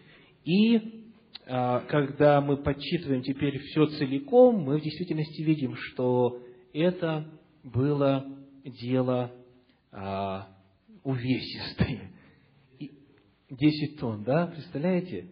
И 0.43 1.05
а, 1.47 1.81
когда 1.81 2.41
мы 2.41 2.57
подсчитываем 2.57 3.21
теперь 3.21 3.57
все 3.59 3.85
целиком, 3.87 4.63
мы 4.63 4.77
в 4.79 4.81
действительности 4.81 5.41
видим, 5.41 5.75
что 5.75 6.41
это 6.73 7.29
было 7.63 8.25
дело 8.65 9.31
а, 9.91 10.49
увесистое. 11.03 12.11
Десять 13.49 13.99
тонн, 13.99 14.23
да, 14.23 14.47
представляете? 14.47 15.29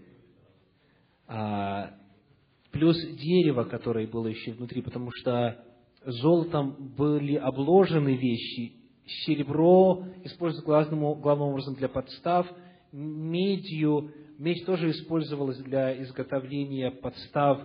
Плюс 2.73 2.97
дерево, 3.05 3.65
которое 3.65 4.07
было 4.07 4.27
еще 4.27 4.51
внутри, 4.51 4.81
потому 4.81 5.11
что 5.13 5.63
золотом 6.03 6.93
были 6.97 7.35
обложены 7.35 8.15
вещи, 8.15 8.73
серебро 9.05 10.03
используется 10.23 10.65
главным, 10.65 11.21
главным 11.21 11.49
образом 11.49 11.75
для 11.75 11.87
подстав, 11.87 12.51
медью, 12.91 14.11
медь 14.39 14.65
тоже 14.65 14.89
использовалась 14.89 15.59
для 15.59 16.01
изготовления 16.01 16.89
подстав, 16.89 17.61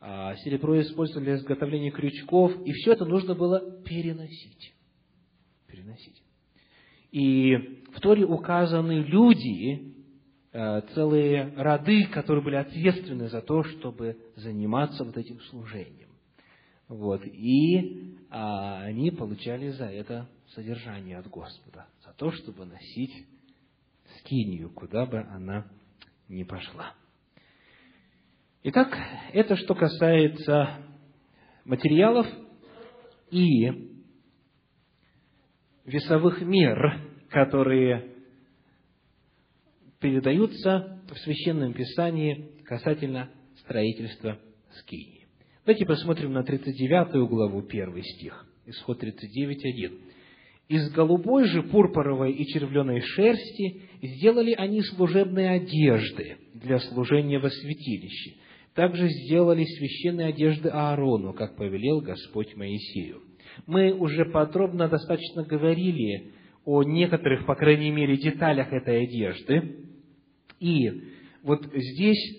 а 0.00 0.34
серебро 0.36 0.80
использовали 0.80 1.24
для 1.24 1.34
изготовления 1.34 1.90
крючков, 1.90 2.52
и 2.64 2.72
все 2.72 2.92
это 2.92 3.04
нужно 3.04 3.34
было 3.34 3.82
переносить. 3.82 4.72
Переносить. 5.66 6.22
И 7.10 7.84
в 7.94 8.00
Торе 8.00 8.24
указаны 8.24 9.00
люди, 9.02 9.87
целые 10.94 11.52
роды, 11.56 12.06
которые 12.06 12.44
были 12.44 12.56
ответственны 12.56 13.28
за 13.28 13.40
то, 13.42 13.62
чтобы 13.62 14.16
заниматься 14.36 15.04
вот 15.04 15.16
этим 15.16 15.40
служением. 15.42 16.08
Вот. 16.88 17.24
И 17.24 18.16
а, 18.30 18.82
они 18.82 19.10
получали 19.10 19.68
за 19.70 19.86
это 19.86 20.28
содержание 20.54 21.18
от 21.18 21.28
Господа, 21.28 21.86
за 22.04 22.12
то, 22.14 22.32
чтобы 22.32 22.64
носить 22.64 23.26
скинию, 24.18 24.70
куда 24.70 25.06
бы 25.06 25.18
она 25.18 25.66
ни 26.28 26.42
пошла. 26.42 26.94
Итак, 28.64 28.96
это 29.32 29.56
что 29.56 29.74
касается 29.74 30.78
материалов 31.64 32.26
и 33.30 33.92
весовых 35.84 36.40
мер, 36.40 37.00
которые 37.30 38.17
передаются 40.00 41.00
в 41.10 41.18
Священном 41.18 41.72
Писании 41.72 42.52
касательно 42.64 43.30
строительства 43.60 44.38
скинии. 44.80 45.26
Давайте 45.64 45.86
посмотрим 45.86 46.32
на 46.32 46.44
39 46.44 47.28
главу, 47.28 47.62
первый 47.62 48.02
стих, 48.02 48.46
исход 48.66 49.02
39.1. 49.02 49.98
«Из 50.68 50.90
голубой 50.92 51.44
же, 51.44 51.62
пурпуровой 51.62 52.32
и 52.32 52.46
червленой 52.46 53.00
шерсти 53.00 53.82
сделали 54.02 54.52
они 54.52 54.82
служебные 54.82 55.50
одежды 55.50 56.36
для 56.54 56.78
служения 56.78 57.38
во 57.38 57.50
святилище. 57.50 58.34
Также 58.74 59.08
сделали 59.08 59.64
священные 59.64 60.28
одежды 60.28 60.68
Аарону, 60.68 61.32
как 61.32 61.56
повелел 61.56 62.00
Господь 62.00 62.54
Моисею». 62.54 63.22
Мы 63.66 63.92
уже 63.92 64.24
подробно 64.26 64.88
достаточно 64.88 65.42
говорили 65.44 66.32
о 66.64 66.82
некоторых, 66.82 67.46
по 67.46 67.54
крайней 67.54 67.90
мере, 67.90 68.16
деталях 68.16 68.72
этой 68.72 69.04
одежды. 69.04 69.87
И 70.60 70.90
вот 71.42 71.64
здесь, 71.72 72.36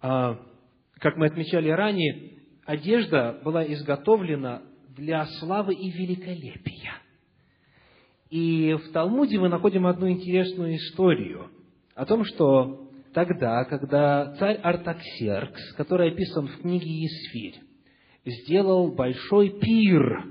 а, 0.00 0.38
как 0.98 1.16
мы 1.16 1.26
отмечали 1.26 1.68
ранее, 1.68 2.32
одежда 2.64 3.40
была 3.44 3.64
изготовлена 3.64 4.62
для 4.96 5.26
славы 5.40 5.74
и 5.74 5.90
великолепия. 5.90 6.94
И 8.30 8.74
в 8.74 8.92
Талмуде 8.92 9.38
мы 9.38 9.48
находим 9.48 9.86
одну 9.86 10.08
интересную 10.08 10.76
историю 10.76 11.50
о 11.94 12.06
том, 12.06 12.24
что 12.24 12.88
тогда, 13.12 13.64
когда 13.64 14.34
царь 14.36 14.56
Артаксеркс, 14.56 15.74
который 15.74 16.12
описан 16.12 16.48
в 16.48 16.60
книге 16.62 16.90
Есфирь, 16.90 17.60
сделал 18.24 18.92
большой 18.92 19.50
пир 19.50 20.24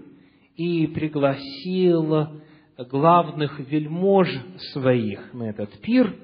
и 0.55 0.88
пригласил 0.88 2.41
главных 2.77 3.60
вельмож 3.60 4.27
своих 4.73 5.34
на 5.34 5.49
этот 5.49 5.79
пир, 5.81 6.15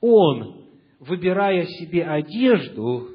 он, 0.00 0.66
выбирая 1.00 1.64
себе 1.66 2.04
одежду, 2.04 3.08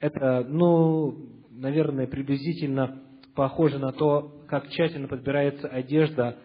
это, 0.00 0.44
ну, 0.48 1.14
наверное, 1.50 2.06
приблизительно 2.06 3.02
похоже 3.34 3.78
на 3.78 3.92
то, 3.92 4.42
как 4.48 4.68
тщательно 4.70 5.08
подбирается 5.08 5.68
одежда 5.68 6.38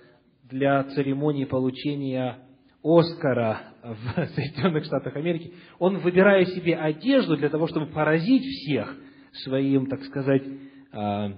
для 0.44 0.84
церемонии 0.84 1.46
получения 1.46 2.40
Оскара 2.84 3.74
в 3.84 4.28
Соединенных 4.36 4.86
Штатах 4.86 5.16
Америки. 5.16 5.54
Он, 5.80 6.00
выбирая 6.00 6.46
себе 6.46 6.76
одежду 6.76 7.38
для 7.38 7.50
того, 7.50 7.68
чтобы 7.68 7.88
поразить 7.88 8.44
всех 8.44 8.98
своим, 9.44 9.88
так 9.88 10.04
сказать, 10.04 10.44
а, 10.92 11.38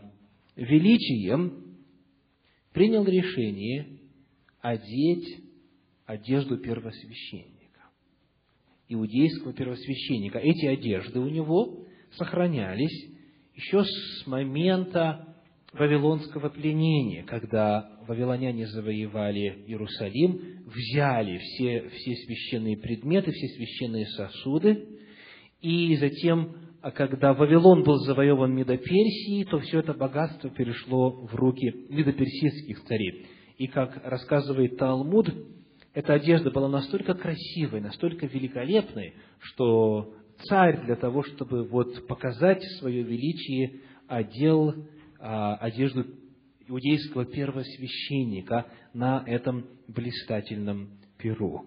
величием, 0.55 1.77
принял 2.73 3.05
решение 3.05 3.99
одеть 4.61 5.43
одежду 6.05 6.57
первосвященника, 6.57 7.52
иудейского 8.93 9.53
первосвященника. 9.53 10.39
Эти 10.39 10.65
одежды 10.65 11.19
у 11.19 11.29
него 11.29 11.85
сохранялись 12.15 13.11
еще 13.55 13.83
с 13.83 14.27
момента 14.27 15.35
вавилонского 15.73 16.49
пленения, 16.49 17.23
когда 17.23 17.89
вавилоняне 18.07 18.67
завоевали 18.67 19.63
Иерусалим, 19.67 20.63
взяли 20.67 21.37
все, 21.37 21.89
все 21.89 22.15
священные 22.15 22.77
предметы, 22.77 23.31
все 23.31 23.47
священные 23.47 24.05
сосуды, 24.07 24.87
и 25.61 25.95
затем 25.97 26.55
а 26.83 26.91
когда 26.91 27.33
Вавилон 27.33 27.83
был 27.83 27.95
завоеван 27.99 28.53
Медоперсией, 28.53 29.45
то 29.45 29.57
все 29.59 29.79
это 29.79 29.93
богатство 29.93 30.49
перешло 30.49 31.11
в 31.11 31.33
руки 31.33 31.73
медоперсидских 31.87 32.83
царей. 32.83 33.25
И 33.57 33.67
как 33.67 34.01
рассказывает 34.03 34.75
Талмуд, 34.75 35.33
эта 35.93 36.13
одежда 36.13 36.49
была 36.49 36.67
настолько 36.67 37.13
красивой, 37.13 37.79
настолько 37.79 38.25
великолепной, 38.25 39.13
что 39.39 40.13
царь 40.47 40.83
для 40.85 40.95
того, 40.95 41.23
чтобы 41.23 41.63
вот 41.63 42.07
показать 42.07 42.63
свое 42.79 43.03
величие, 43.03 43.81
одел 44.07 44.73
а, 45.19 45.55
одежду 45.55 46.05
иудейского 46.67 47.25
первосвященника 47.25 48.65
на 48.93 49.23
этом 49.25 49.67
блистательном 49.87 50.99
перу. 51.17 51.65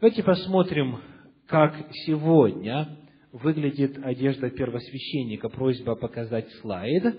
Давайте 0.00 0.22
посмотрим, 0.22 0.98
как 1.46 1.74
сегодня 2.06 2.98
выглядит 3.32 3.98
одежда 4.04 4.50
первосвященника. 4.50 5.48
Просьба 5.48 5.94
показать 5.94 6.50
слайд. 6.60 7.16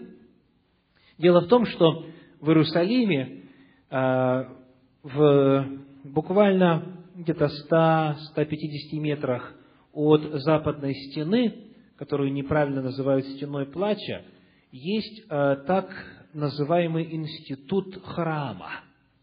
Дело 1.18 1.42
в 1.42 1.48
том, 1.48 1.66
что 1.66 2.06
в 2.42 2.50
Иерусалиме 2.50 3.44
а, 3.90 4.54
в 5.02 5.85
буквально 6.06 7.04
где-то 7.16 7.50
100-150 7.70 9.00
метрах 9.00 9.54
от 9.94 10.22
западной 10.42 10.94
стены, 10.94 11.54
которую 11.98 12.34
неправильно 12.34 12.82
называют 12.82 13.26
стеной 13.28 13.66
плача, 13.66 14.24
есть 14.72 15.24
а, 15.30 15.56
так 15.56 15.90
называемый 16.34 17.16
институт 17.16 18.02
храма. 18.04 18.72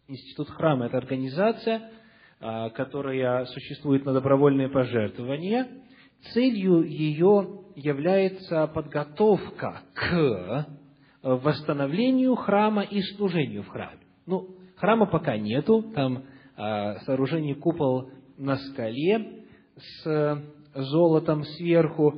Институт 0.07 0.49
храма– 0.49 0.85
это 0.87 0.97
организация, 0.97 1.91
а, 2.39 2.69
которая 2.71 3.45
существует 3.45 4.05
на 4.05 4.13
добровольные 4.13 4.69
пожертвования– 4.69 5.67
целью 6.31 6.83
ее 6.83 7.59
является 7.75 8.67
подготовка 8.67 9.81
к 9.93 10.67
восстановлению 11.21 12.35
храма 12.35 12.83
и 12.83 13.01
служению 13.01 13.63
в 13.63 13.69
храме. 13.69 13.99
Ну, 14.25 14.49
храма 14.75 15.05
пока 15.05 15.37
нету, 15.37 15.81
там 15.95 16.23
а, 16.63 16.99
сооружение 17.05 17.55
купол 17.55 18.09
на 18.37 18.55
скале 18.57 19.43
с 19.75 20.43
золотом 20.73 21.43
сверху, 21.43 22.15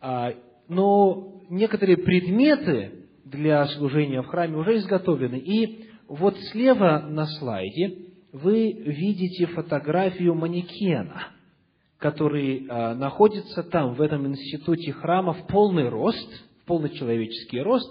а, 0.00 0.32
но 0.68 1.42
некоторые 1.48 1.96
предметы 1.96 3.06
для 3.24 3.66
служения 3.66 4.22
в 4.22 4.26
храме 4.26 4.56
уже 4.56 4.76
изготовлены. 4.76 5.36
И 5.36 5.86
вот 6.08 6.36
слева 6.52 7.06
на 7.08 7.26
слайде 7.26 7.98
вы 8.32 8.72
видите 8.72 9.46
фотографию 9.46 10.34
манекена– 10.34 11.28
который 11.98 12.66
а, 12.68 12.94
находится 12.94 13.62
там, 13.62 13.94
в 13.94 14.02
этом 14.02 14.26
институте 14.26 14.92
храма, 14.92 15.32
в 15.32 15.46
полный 15.46 15.88
рост, 15.88 16.28
полный 16.66 16.90
человеческий 16.90 17.60
рост. 17.60 17.90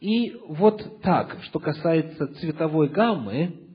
И 0.00 0.36
вот 0.48 1.02
так, 1.02 1.38
что 1.42 1.58
касается 1.58 2.28
цветовой 2.34 2.88
гаммы, 2.88 3.69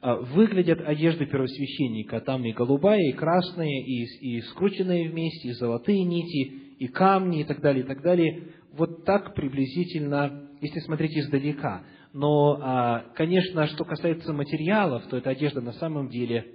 выглядят 0.00 0.80
одежды 0.80 1.26
первосвященника. 1.26 2.20
Там 2.20 2.44
и 2.44 2.52
голубая, 2.52 3.00
и 3.00 3.12
красная, 3.12 3.68
и, 3.68 4.04
и 4.20 4.40
скрученные 4.42 5.10
вместе, 5.10 5.48
и 5.48 5.52
золотые 5.52 6.04
нити, 6.04 6.76
и 6.78 6.86
камни, 6.88 7.40
и 7.40 7.44
так 7.44 7.60
далее, 7.60 7.84
и 7.84 7.86
так 7.86 8.02
далее. 8.02 8.48
Вот 8.72 9.04
так 9.04 9.34
приблизительно, 9.34 10.48
если 10.60 10.80
смотреть 10.80 11.16
издалека. 11.16 11.82
Но, 12.12 12.58
а, 12.60 13.04
конечно, 13.14 13.66
что 13.66 13.84
касается 13.84 14.32
материалов, 14.32 15.04
то 15.08 15.16
эта 15.16 15.30
одежда 15.30 15.60
на 15.60 15.72
самом 15.72 16.08
деле 16.08 16.46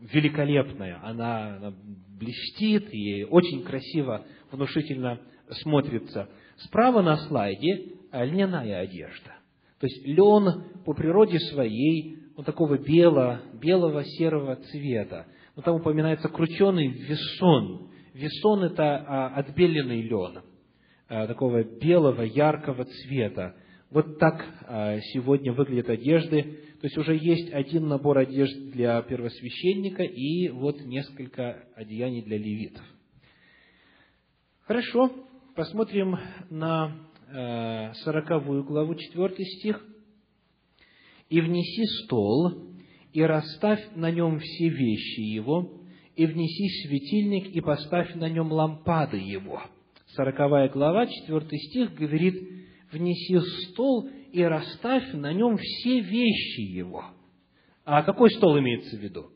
великолепная. 0.00 1.00
Она, 1.02 1.56
она 1.56 1.74
блестит 2.18 2.92
и 2.92 3.24
очень 3.24 3.62
красиво, 3.62 4.26
внушительно 4.50 5.20
смотрится. 5.62 6.28
Справа 6.58 7.02
на 7.02 7.16
слайде 7.16 7.94
льняная 8.12 8.80
одежда. 8.80 9.34
То 9.80 9.86
есть 9.86 10.06
лен 10.06 10.82
по 10.84 10.94
природе 10.94 11.38
своей 11.38 12.23
вот 12.36 12.46
такого 12.46 12.78
белого, 12.78 13.40
белого 13.54 14.04
серого 14.04 14.56
цвета. 14.56 15.26
Но 15.56 15.62
там 15.62 15.76
упоминается 15.76 16.28
крученый 16.28 16.88
весон. 16.88 17.90
Весон– 18.12 18.62
это 18.64 18.96
а, 18.96 19.28
отбеленный 19.36 20.02
лен, 20.02 20.42
а, 21.08 21.26
такого 21.26 21.62
белого, 21.62 22.22
яркого 22.22 22.84
цвета. 22.84 23.54
Вот 23.90 24.18
так 24.18 24.44
а, 24.66 24.98
сегодня 25.12 25.52
выглядят 25.52 25.90
одежды. 25.90 26.42
То 26.80 26.86
есть 26.86 26.98
уже 26.98 27.16
есть 27.16 27.52
один 27.52 27.88
набор 27.88 28.18
одежд 28.18 28.72
для 28.72 29.00
первосвященника 29.02 30.02
и 30.02 30.48
вот 30.48 30.80
несколько 30.80 31.64
одеяний 31.76 32.22
для 32.22 32.36
левитов. 32.36 32.84
Хорошо, 34.66 35.10
посмотрим 35.54 36.18
на 36.50 36.96
сороковую 38.04 38.64
главу, 38.64 38.94
четвертый 38.94 39.44
стих 39.44 39.82
и 41.28 41.40
внеси 41.40 41.84
стол, 42.04 42.52
и 43.12 43.22
расставь 43.22 43.82
на 43.94 44.10
нем 44.10 44.38
все 44.38 44.68
вещи 44.68 45.20
его, 45.20 45.80
и 46.16 46.26
внеси 46.26 46.68
светильник, 46.82 47.54
и 47.54 47.60
поставь 47.60 48.14
на 48.14 48.28
нем 48.28 48.52
лампады 48.52 49.18
его». 49.18 49.62
Сороковая 50.14 50.68
глава, 50.68 51.06
четвертый 51.06 51.58
стих 51.58 51.94
говорит, 51.94 52.48
«Внеси 52.92 53.38
стол 53.70 54.08
и 54.32 54.42
расставь 54.42 55.12
на 55.12 55.32
нем 55.32 55.56
все 55.56 56.00
вещи 56.00 56.60
его». 56.60 57.04
А 57.84 58.02
какой 58.02 58.30
стол 58.30 58.58
имеется 58.58 58.96
в 58.96 59.00
виду? 59.00 59.30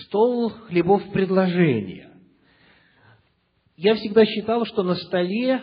Стол 0.00 0.50
хлебов 0.50 1.10
предложения. 1.12 2.10
Я 3.76 3.94
всегда 3.94 4.24
считал, 4.26 4.64
что 4.66 4.82
на 4.82 4.94
столе 4.94 5.62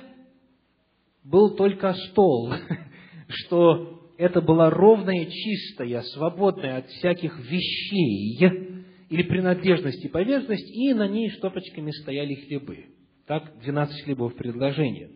был 1.24 1.56
только 1.56 1.94
стол, 1.94 2.54
что 3.28 4.03
это 4.18 4.42
была 4.42 4.70
ровная, 4.70 5.26
чистая, 5.26 6.02
свободная 6.14 6.78
от 6.78 6.88
всяких 6.88 7.40
вещей 7.40 8.80
или 9.10 9.24
принадлежности 9.24 10.08
поверхность, 10.08 10.70
и 10.76 10.94
на 10.94 11.08
ней 11.08 11.30
штопочками 11.30 11.92
стояли 11.92 12.36
хлебы. 12.36 12.86
Так, 13.28 13.60
12 13.62 14.04
хлебов 14.04 14.36
предложения. 14.36 15.10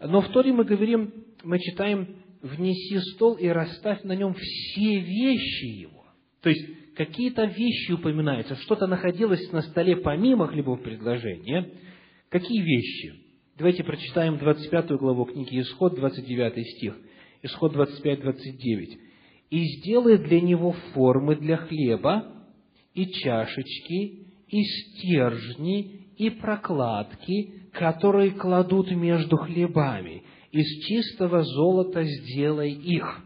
Но 0.00 0.20
в 0.22 0.28
Торе 0.28 0.52
мы 0.52 0.64
говорим, 0.64 1.12
мы 1.42 1.58
читаем, 1.58 2.16
внеси 2.42 2.98
стол 3.14 3.34
и 3.34 3.48
расставь 3.48 4.02
на 4.04 4.12
нем 4.12 4.34
все 4.34 5.00
вещи 5.00 5.80
его. 5.80 6.04
То 6.42 6.50
есть, 6.50 6.94
какие-то 6.94 7.44
вещи 7.44 7.92
упоминаются, 7.92 8.56
что-то 8.56 8.86
находилось 8.86 9.50
на 9.52 9.62
столе 9.62 9.96
помимо 9.96 10.46
хлебов 10.46 10.82
предложения. 10.82 11.68
Какие 12.28 12.62
вещи? 12.62 13.14
Давайте 13.56 13.82
прочитаем 13.82 14.38
25 14.38 14.90
главу 14.92 15.24
книги 15.24 15.60
Исход, 15.60 15.96
29 15.96 16.66
стих. 16.76 16.96
Исход 17.42 17.74
25-29. 17.74 18.98
«И 19.50 19.64
сделай 19.78 20.18
для 20.18 20.40
него 20.40 20.72
формы 20.92 21.36
для 21.36 21.56
хлеба, 21.56 22.24
и 22.94 23.06
чашечки, 23.06 24.26
и 24.48 24.62
стержни, 24.62 26.12
и 26.16 26.30
прокладки, 26.30 27.70
которые 27.72 28.32
кладут 28.32 28.90
между 28.90 29.36
хлебами. 29.36 30.22
Из 30.52 30.84
чистого 30.86 31.42
золота 31.42 32.04
сделай 32.04 32.72
их». 32.72 33.24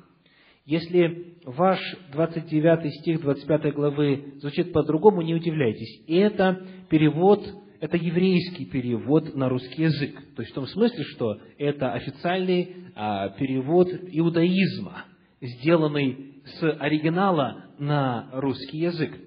Если 0.65 1.39
ваш 1.45 1.81
29 2.13 2.95
стих 3.01 3.21
25 3.21 3.75
главы 3.75 4.35
звучит 4.37 4.73
по-другому, 4.73 5.23
не 5.23 5.35
удивляйтесь. 5.35 6.05
Это 6.07 6.65
перевод 6.89 7.43
это 7.83 7.97
еврейский 7.97 8.65
перевод 8.67 9.35
на 9.35 9.49
русский 9.49 9.83
язык. 9.83 10.15
То 10.37 10.43
есть 10.43 10.53
в 10.53 10.55
том 10.55 10.69
смысле, 10.69 11.03
что 11.03 11.41
это 11.59 11.93
официальный 11.93 12.77
а, 12.95 13.31
перевод 13.31 13.89
иудаизма, 13.91 15.07
сделанный 15.41 16.43
с 16.45 16.63
оригинала 16.79 17.65
на 17.81 18.31
русский 18.35 18.79
язык. 18.79 19.19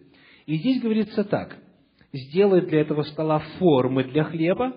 И 0.46 0.56
здесь 0.56 0.82
говорится 0.82 1.26
так. 1.26 1.58
Сделай 2.14 2.62
для 2.62 2.80
этого 2.80 3.04
стола 3.04 3.40
формы 3.60 4.06
для 4.06 4.24
хлеба, 4.24 4.74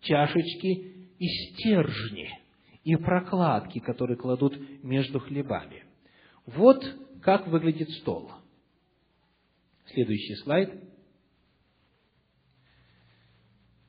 чашечки 0.00 1.10
и 1.18 1.26
стержни, 1.26 2.30
и 2.82 2.96
прокладки, 2.96 3.80
которые 3.80 4.16
кладут 4.16 4.58
между 4.82 5.20
хлебами. 5.20 5.84
Вот 6.46 6.82
как 7.20 7.46
выглядит 7.46 7.90
стол. 7.90 8.32
Следующий 9.84 10.36
слайд– 10.36 10.72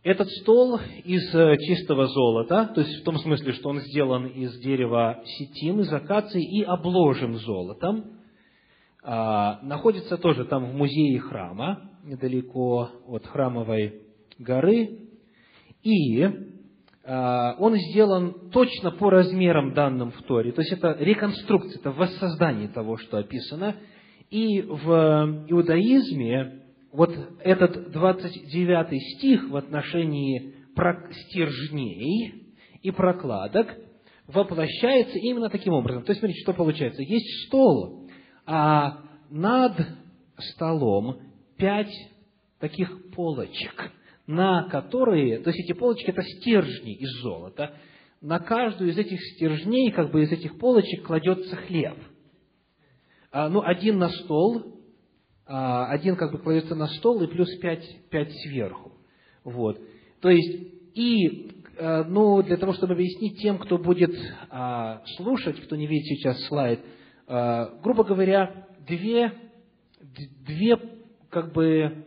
этот 0.03 0.29
стол 0.29 0.79
из 1.03 1.33
э, 1.35 1.57
чистого 1.57 2.07
золота, 2.07 2.71
то 2.73 2.81
есть 2.81 3.01
в 3.01 3.03
том 3.03 3.17
смысле, 3.17 3.53
что 3.53 3.69
он 3.69 3.79
сделан 3.81 4.25
из 4.25 4.57
дерева 4.59 5.21
сетим, 5.25 5.79
из 5.81 5.93
акации 5.93 6.43
и 6.43 6.63
обложен 6.63 7.35
золотом, 7.35 8.05
а, 9.03 9.59
находится 9.61 10.17
тоже 10.17 10.45
там 10.45 10.65
в 10.65 10.73
музее 10.73 11.19
храма, 11.19 11.91
недалеко 12.03 12.89
от 13.07 13.27
храмовой 13.27 14.01
горы, 14.39 15.07
и 15.83 16.23
а, 17.03 17.55
он 17.59 17.75
сделан 17.75 18.49
точно 18.51 18.89
по 18.91 19.11
размерам 19.11 19.73
данным 19.73 20.11
в 20.11 20.21
Торе, 20.23 20.51
то 20.51 20.61
есть 20.61 20.73
это 20.73 20.95
реконструкция, 20.99 21.79
это 21.79 21.91
воссоздание 21.91 22.69
того, 22.69 22.97
что 22.97 23.17
описано, 23.17 23.75
и 24.31 24.61
в 24.61 25.45
иудаизме 25.47 26.60
вот 26.91 27.13
этот 27.39 27.91
29 27.91 29.17
стих 29.17 29.49
в 29.49 29.55
отношении 29.55 30.55
стержней 31.27 32.55
и 32.81 32.91
прокладок 32.91 33.75
воплощается 34.27 35.17
именно 35.19 35.49
таким 35.49 35.73
образом. 35.73 36.03
То 36.03 36.11
есть, 36.11 36.19
смотрите, 36.19 36.41
что 36.41 36.53
получается. 36.53 37.01
Есть 37.01 37.47
стол, 37.47 38.09
а 38.45 39.01
над 39.29 39.73
столом 40.37 41.19
пять 41.57 41.93
таких 42.59 43.11
полочек, 43.11 43.91
на 44.27 44.63
которые, 44.69 45.39
то 45.39 45.49
есть 45.49 45.59
эти 45.63 45.77
полочки 45.77 46.09
это 46.09 46.23
стержни 46.23 46.93
из 46.95 47.09
золота, 47.21 47.75
на 48.21 48.39
каждую 48.39 48.91
из 48.91 48.97
этих 48.97 49.19
стержней, 49.33 49.91
как 49.91 50.11
бы 50.11 50.23
из 50.23 50.31
этих 50.31 50.57
полочек 50.59 51.03
кладется 51.03 51.55
хлеб. 51.55 51.97
А, 53.31 53.49
ну, 53.49 53.61
один 53.63 53.97
на 53.97 54.09
стол, 54.09 54.80
один 55.53 56.15
как 56.15 56.31
бы 56.31 56.39
кладется 56.39 56.75
на 56.75 56.87
стол 56.87 57.21
и 57.21 57.27
плюс 57.27 57.49
пять, 57.59 57.85
пять 58.09 58.31
сверху. 58.43 58.91
Вот. 59.43 59.79
То 60.21 60.29
есть, 60.29 60.71
и, 60.93 61.51
э, 61.77 62.03
ну, 62.03 62.41
для 62.43 62.57
того, 62.57 62.73
чтобы 62.73 62.93
объяснить 62.93 63.39
тем, 63.39 63.57
кто 63.57 63.77
будет 63.77 64.13
а, 64.49 65.01
слушать, 65.17 65.59
кто 65.61 65.75
не 65.75 65.87
видит 65.87 66.05
сейчас 66.05 66.39
слайд, 66.45 66.79
а, 67.27 67.79
грубо 67.81 68.03
говоря, 68.03 68.67
две, 68.87 69.33
две 70.45 70.77
как 71.29 71.53
бы 71.53 72.05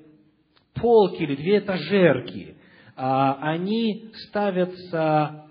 полки 0.75 1.23
или 1.23 1.37
две 1.37 1.59
этажерки, 1.59 2.57
они 2.97 4.13
ставятся 4.29 5.47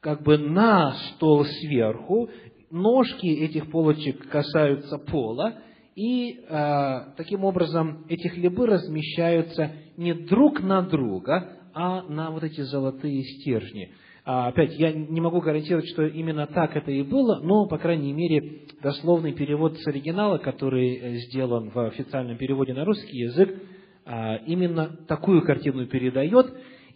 как 0.00 0.22
бы 0.22 0.38
на 0.38 0.92
стол 0.92 1.44
сверху, 1.44 2.30
ножки 2.70 3.26
этих 3.26 3.70
полочек 3.70 4.28
касаются 4.28 4.98
пола, 4.98 5.54
и 5.94 6.40
э, 6.48 7.00
таким 7.16 7.44
образом 7.44 8.04
эти 8.08 8.28
хлебы 8.28 8.66
размещаются 8.66 9.72
не 9.96 10.14
друг 10.14 10.62
на 10.62 10.82
друга, 10.82 11.58
а 11.74 12.02
на 12.02 12.30
вот 12.30 12.44
эти 12.44 12.60
золотые 12.60 13.22
стержни. 13.22 13.92
А, 14.24 14.48
опять, 14.48 14.78
я 14.78 14.92
не 14.92 15.20
могу 15.20 15.40
гарантировать, 15.40 15.88
что 15.88 16.04
именно 16.06 16.46
так 16.46 16.76
это 16.76 16.90
и 16.90 17.02
было, 17.02 17.40
но, 17.40 17.66
по 17.66 17.78
крайней 17.78 18.12
мере, 18.12 18.66
дословный 18.82 19.32
перевод 19.32 19.78
с 19.78 19.86
оригинала, 19.86 20.38
который 20.38 20.96
э, 20.96 21.14
сделан 21.16 21.70
в 21.70 21.78
официальном 21.86 22.36
переводе 22.36 22.74
на 22.74 22.84
русский 22.84 23.16
язык, 23.16 23.58
а, 24.04 24.36
именно 24.46 24.88
такую 25.08 25.42
картину 25.42 25.86
передает. 25.86 26.46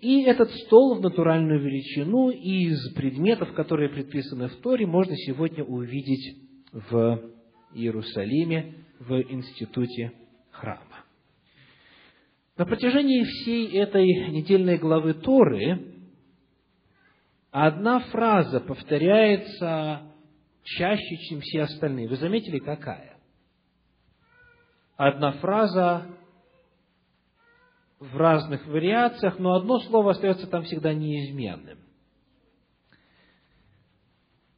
И 0.03 0.23
этот 0.25 0.51
стол 0.51 0.97
в 0.97 1.01
натуральную 1.01 1.61
величину 1.61 2.31
из 2.31 2.93
предметов, 2.93 3.55
которые 3.55 3.89
предписаны 3.89 4.49
в 4.49 4.57
Торе, 4.57 4.85
можно 4.85 5.17
сегодня 5.17 5.63
увидеть 5.63 6.39
в 6.73 7.23
Иерусалиме, 7.73 8.85
в 8.99 9.13
институте 9.31 10.11
храма. 10.51 11.05
На 12.57 12.67
протяжении 12.67 13.23
всей 13.23 13.79
этой 13.79 14.05
недельной 14.33 14.77
главы 14.77 15.15
Торы 15.15 15.95
одна 17.53 18.01
фраза 18.01 18.59
повторяется 18.59 20.03
чаще, 20.65 21.17
чем 21.29 21.41
все 21.43 21.63
остальные. 21.63 22.09
Вы 22.09 22.17
заметили, 22.17 22.59
какая? 22.59 23.19
Одна 24.97 25.31
фраза 25.35 26.09
в 28.03 28.17
разных 28.17 28.67
вариациях, 28.67 29.39
но 29.39 29.55
одно 29.55 29.79
слово 29.81 30.11
остается 30.11 30.49
там 30.49 30.65
всегда 30.65 30.93
неизменным. 30.93 31.79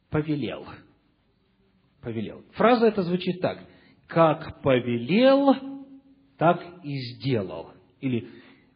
Повелел. 0.09 0.65
Повелел. 2.01 2.43
Фраза 2.53 2.87
эта 2.87 3.03
звучит 3.03 3.41
так. 3.41 3.59
Как 4.07 4.61
повелел, 4.61 5.55
так 6.37 6.63
и 6.83 6.97
сделал. 6.97 7.71
Или 8.01 8.27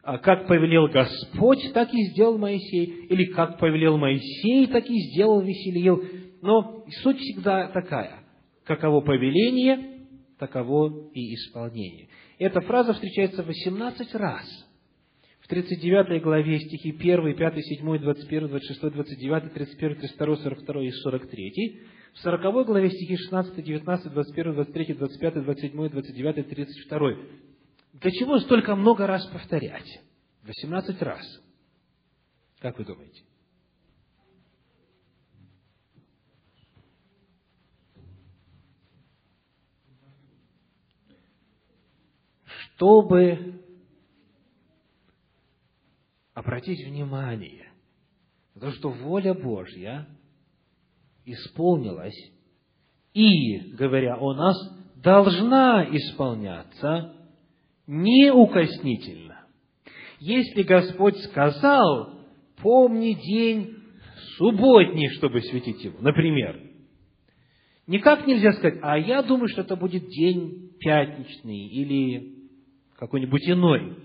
«А 0.02 0.16
как 0.16 0.46
повелел 0.46 0.88
Господь, 0.88 1.72
так 1.74 1.92
и 1.92 2.04
сделал 2.10 2.38
Моисей, 2.38 2.86
или 3.10 3.26
как 3.26 3.58
повелел 3.58 3.98
Моисей, 3.98 4.66
так 4.66 4.88
и 4.88 4.98
сделал 5.10 5.42
Веселиил. 5.42 6.02
Но 6.40 6.84
суть 7.02 7.18
всегда 7.18 7.68
такая. 7.68 8.20
Каково 8.64 9.02
повеление, 9.02 9.99
таково 10.40 11.10
и 11.12 11.34
исполнение. 11.34 12.08
Эта 12.38 12.60
фраза 12.62 12.94
встречается 12.94 13.44
18 13.44 14.14
раз. 14.14 14.46
В 15.40 15.46
39 15.46 16.22
главе 16.22 16.58
стихи 16.58 16.90
1, 16.90 17.36
5, 17.36 17.54
7, 17.64 17.98
21, 17.98 18.48
26, 18.48 18.80
29, 18.80 19.52
31, 19.52 19.96
32, 19.96 20.36
42 20.36 20.82
и 20.82 20.90
43. 20.90 21.80
В 22.14 22.18
40 22.18 22.66
главе 22.66 22.90
стихи 22.90 23.16
16, 23.16 23.62
19, 23.62 24.12
21, 24.12 24.54
23, 24.54 24.94
25, 24.94 25.44
27, 25.44 25.88
29, 25.88 26.48
32. 26.48 27.16
Для 27.92 28.10
чего 28.10 28.38
столько 28.38 28.74
много 28.74 29.06
раз 29.06 29.26
повторять? 29.26 30.00
18 30.44 31.02
раз. 31.02 31.42
Как 32.60 32.78
вы 32.78 32.84
думаете? 32.84 33.22
Чтобы 42.80 43.60
обратить 46.32 46.82
внимание 46.86 47.68
на 48.54 48.62
то, 48.62 48.70
что 48.70 48.88
воля 48.88 49.34
Божья 49.34 50.08
исполнилась 51.26 52.16
и, 53.12 53.74
говоря 53.74 54.16
о 54.16 54.32
нас, 54.32 54.56
должна 54.96 55.84
исполняться 55.94 57.14
неукоснительно. 57.86 59.44
Если 60.18 60.62
Господь 60.62 61.18
сказал, 61.18 62.14
помни 62.62 63.12
день 63.12 63.76
субботний, 64.38 65.10
чтобы 65.18 65.42
светить 65.42 65.84
его, 65.84 65.98
например, 66.00 66.58
никак 67.86 68.26
нельзя 68.26 68.54
сказать, 68.54 68.78
а 68.80 68.96
я 68.96 69.22
думаю, 69.22 69.48
что 69.48 69.60
это 69.60 69.76
будет 69.76 70.08
день 70.08 70.72
пятничный 70.80 71.66
или 71.66 72.29
какой-нибудь 73.00 73.48
иной. 73.48 73.96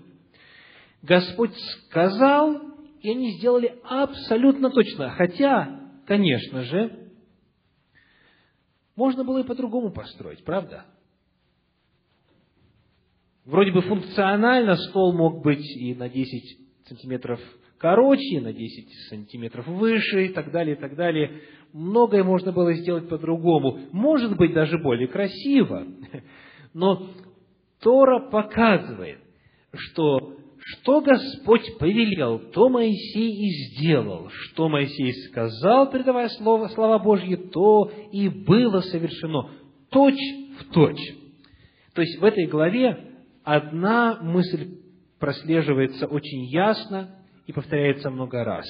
Господь 1.02 1.54
сказал, 1.84 2.60
и 3.02 3.10
они 3.10 3.36
сделали 3.38 3.78
абсолютно 3.84 4.70
точно. 4.70 5.10
Хотя, 5.10 5.92
конечно 6.06 6.62
же, 6.62 7.10
можно 8.96 9.22
было 9.22 9.40
и 9.40 9.46
по-другому 9.46 9.92
построить, 9.92 10.42
правда? 10.44 10.86
Вроде 13.44 13.70
бы 13.70 13.82
функционально 13.82 14.76
стол 14.76 15.12
мог 15.12 15.42
быть 15.42 15.64
и 15.76 15.94
на 15.94 16.08
10 16.08 16.58
сантиметров 16.88 17.38
короче, 17.78 18.40
на 18.40 18.54
10 18.54 18.88
сантиметров 19.10 19.66
выше, 19.66 20.26
и 20.26 20.28
так 20.30 20.50
далее, 20.50 20.76
и 20.76 20.78
так 20.78 20.96
далее. 20.96 21.42
Многое 21.74 22.24
можно 22.24 22.50
было 22.50 22.72
сделать 22.72 23.08
по-другому. 23.10 23.78
Может 23.92 24.36
быть, 24.38 24.54
даже 24.54 24.78
более 24.78 25.08
красиво. 25.08 25.86
Но 26.72 27.06
Тора 27.86 28.18
показывает, 28.18 29.20
что 29.72 30.34
что 30.58 31.00
Господь 31.02 31.78
повелел, 31.78 32.40
то 32.50 32.68
Моисей 32.68 33.30
и 33.30 33.48
сделал. 33.68 34.28
Что 34.28 34.68
Моисей 34.68 35.12
сказал, 35.28 35.92
передавая 35.92 36.28
слово, 36.30 36.66
слова 36.66 36.98
Божьи, 36.98 37.36
то 37.36 37.88
и 38.10 38.28
было 38.28 38.80
совершено. 38.80 39.52
Точь 39.90 40.18
в 40.58 40.72
точь. 40.72 41.14
То 41.94 42.02
есть 42.02 42.18
в 42.18 42.24
этой 42.24 42.48
главе 42.48 43.22
одна 43.44 44.18
мысль 44.20 44.80
прослеживается 45.20 46.08
очень 46.08 46.46
ясно 46.46 47.20
и 47.46 47.52
повторяется 47.52 48.10
много 48.10 48.42
раз. 48.42 48.66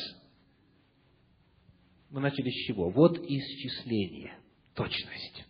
Мы 2.11 2.20
начали 2.20 2.50
с 2.50 2.66
чего? 2.66 2.90
Вот 2.90 3.16
исчисление, 3.18 4.35
точность. 4.74 5.46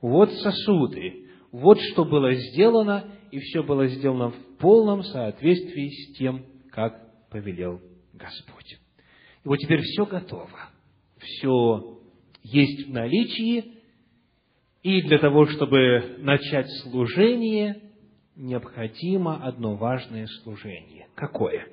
Вот 0.00 0.32
сосуды, 0.34 1.21
вот 1.52 1.78
что 1.80 2.06
было 2.06 2.34
сделано, 2.34 3.04
и 3.30 3.38
все 3.38 3.62
было 3.62 3.86
сделано 3.86 4.30
в 4.30 4.56
полном 4.58 5.02
соответствии 5.02 5.88
с 5.88 6.16
тем, 6.16 6.46
как 6.70 7.28
повелел 7.28 7.80
Господь. 8.14 8.78
И 9.44 9.48
вот 9.48 9.56
теперь 9.56 9.82
все 9.82 10.06
готово. 10.06 10.70
Все 11.18 12.00
есть 12.42 12.88
в 12.88 12.92
наличии, 12.92 13.74
и 14.82 15.02
для 15.02 15.18
того, 15.18 15.46
чтобы 15.46 16.16
начать 16.18 16.66
служение, 16.82 17.80
необходимо 18.34 19.44
одно 19.44 19.76
важное 19.76 20.26
служение. 20.42 21.06
Какое? 21.14 21.68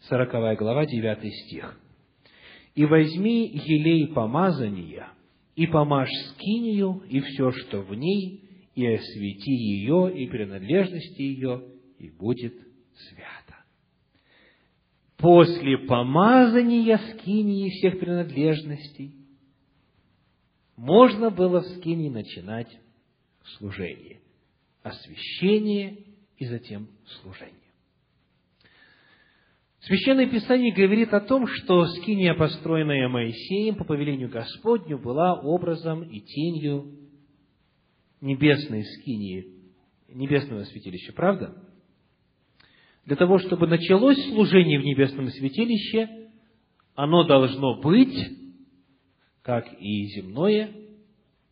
Сороковая 0.00 0.56
глава, 0.56 0.84
девятый 0.84 1.30
стих. 1.30 1.78
«И 2.74 2.84
возьми 2.86 3.46
елей 3.46 4.08
помазания, 4.08 5.08
и 5.54 5.66
помажь 5.66 6.10
скинию, 6.30 7.02
и 7.08 7.20
все, 7.20 7.52
что 7.52 7.82
в 7.82 7.94
ней, 7.94 8.41
и 8.74 8.86
освети 8.86 9.52
ее, 9.52 10.12
и 10.14 10.28
принадлежности 10.28 11.22
ее, 11.22 11.62
и 11.98 12.10
будет 12.10 12.54
свято». 12.94 13.56
После 15.16 15.78
помазания 15.78 16.98
скинии 17.12 17.70
всех 17.70 18.00
принадлежностей 18.00 19.14
можно 20.76 21.30
было 21.30 21.60
в 21.60 21.66
скинии 21.76 22.08
начинать 22.08 22.68
служение 23.56 24.22
освящение 24.82 25.98
и 26.38 26.46
затем 26.46 26.88
служение. 27.20 27.56
Священное 29.80 30.28
Писание 30.28 30.72
говорит 30.72 31.12
о 31.12 31.20
том, 31.20 31.46
что 31.46 31.86
скиния, 31.86 32.34
построенная 32.34 33.08
Моисеем 33.08 33.74
по 33.74 33.84
повелению 33.84 34.28
Господню, 34.28 34.98
была 34.98 35.40
образом 35.40 36.02
и 36.02 36.20
тенью 36.20 37.01
небесной 38.22 38.84
скинии, 38.84 39.46
небесного 40.08 40.64
святилища. 40.64 41.12
Правда? 41.12 41.54
Для 43.04 43.16
того, 43.16 43.38
чтобы 43.38 43.66
началось 43.66 44.22
служение 44.30 44.78
в 44.78 44.84
небесном 44.84 45.28
святилище, 45.28 46.30
оно 46.94 47.24
должно 47.24 47.80
быть, 47.80 48.16
как 49.42 49.66
и 49.80 50.06
земное, 50.06 50.72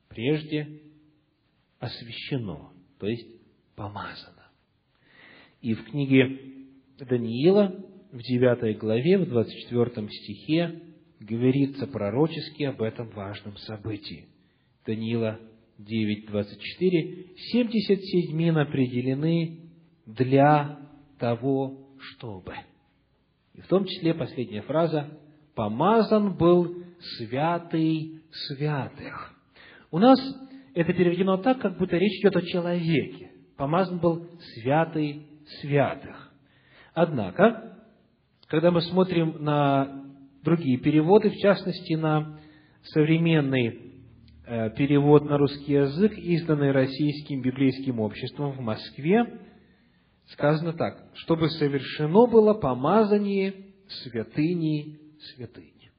прежде 0.08 0.80
освящено 1.78 2.72
то 3.00 3.06
есть 3.06 3.26
помазано. 3.74 4.46
И 5.62 5.74
в 5.74 5.84
книге 5.86 6.38
Даниила, 6.98 7.74
в 8.12 8.18
9 8.18 8.78
главе, 8.78 9.18
в 9.18 9.28
24 9.28 10.08
стихе, 10.08 10.82
говорится 11.18 11.86
пророчески 11.86 12.64
об 12.64 12.82
этом 12.82 13.08
важном 13.10 13.56
событии. 13.56 14.26
Даниила 14.86 15.40
9.24. 15.88 17.36
«Семьдесят 17.52 18.00
седьмин 18.00 18.58
определены 18.58 19.60
для 20.06 20.78
того, 21.18 21.88
чтобы». 21.98 22.54
И 23.54 23.60
в 23.60 23.66
том 23.66 23.84
числе 23.84 24.14
последняя 24.14 24.62
фраза 24.62 25.08
«помазан 25.54 26.36
был 26.36 26.84
святый 27.16 28.22
святых». 28.30 29.34
У 29.90 29.98
нас 29.98 30.18
это 30.74 30.92
переведено 30.92 31.36
так, 31.38 31.60
как 31.60 31.78
будто 31.78 31.96
речь 31.96 32.20
идет 32.20 32.36
о 32.36 32.42
человеке. 32.42 33.30
Помазан 33.56 33.98
был 33.98 34.28
святый 34.54 35.26
святых. 35.60 36.32
Однако, 36.94 37.78
когда 38.46 38.70
мы 38.70 38.82
смотрим 38.82 39.42
на 39.42 40.04
другие 40.42 40.78
переводы, 40.78 41.30
в 41.30 41.36
частности, 41.36 41.94
на 41.94 42.38
современный 42.82 43.89
перевод 44.50 45.24
на 45.26 45.38
русский 45.38 45.74
язык, 45.74 46.18
изданный 46.18 46.72
Российским 46.72 47.40
библейским 47.40 48.00
обществом 48.00 48.50
в 48.50 48.60
Москве, 48.60 49.38
сказано 50.26 50.72
так, 50.72 51.06
чтобы 51.14 51.48
совершено 51.50 52.26
было 52.26 52.54
помазание 52.54 53.54
святыни 53.86 54.98
святынь. 55.20 55.90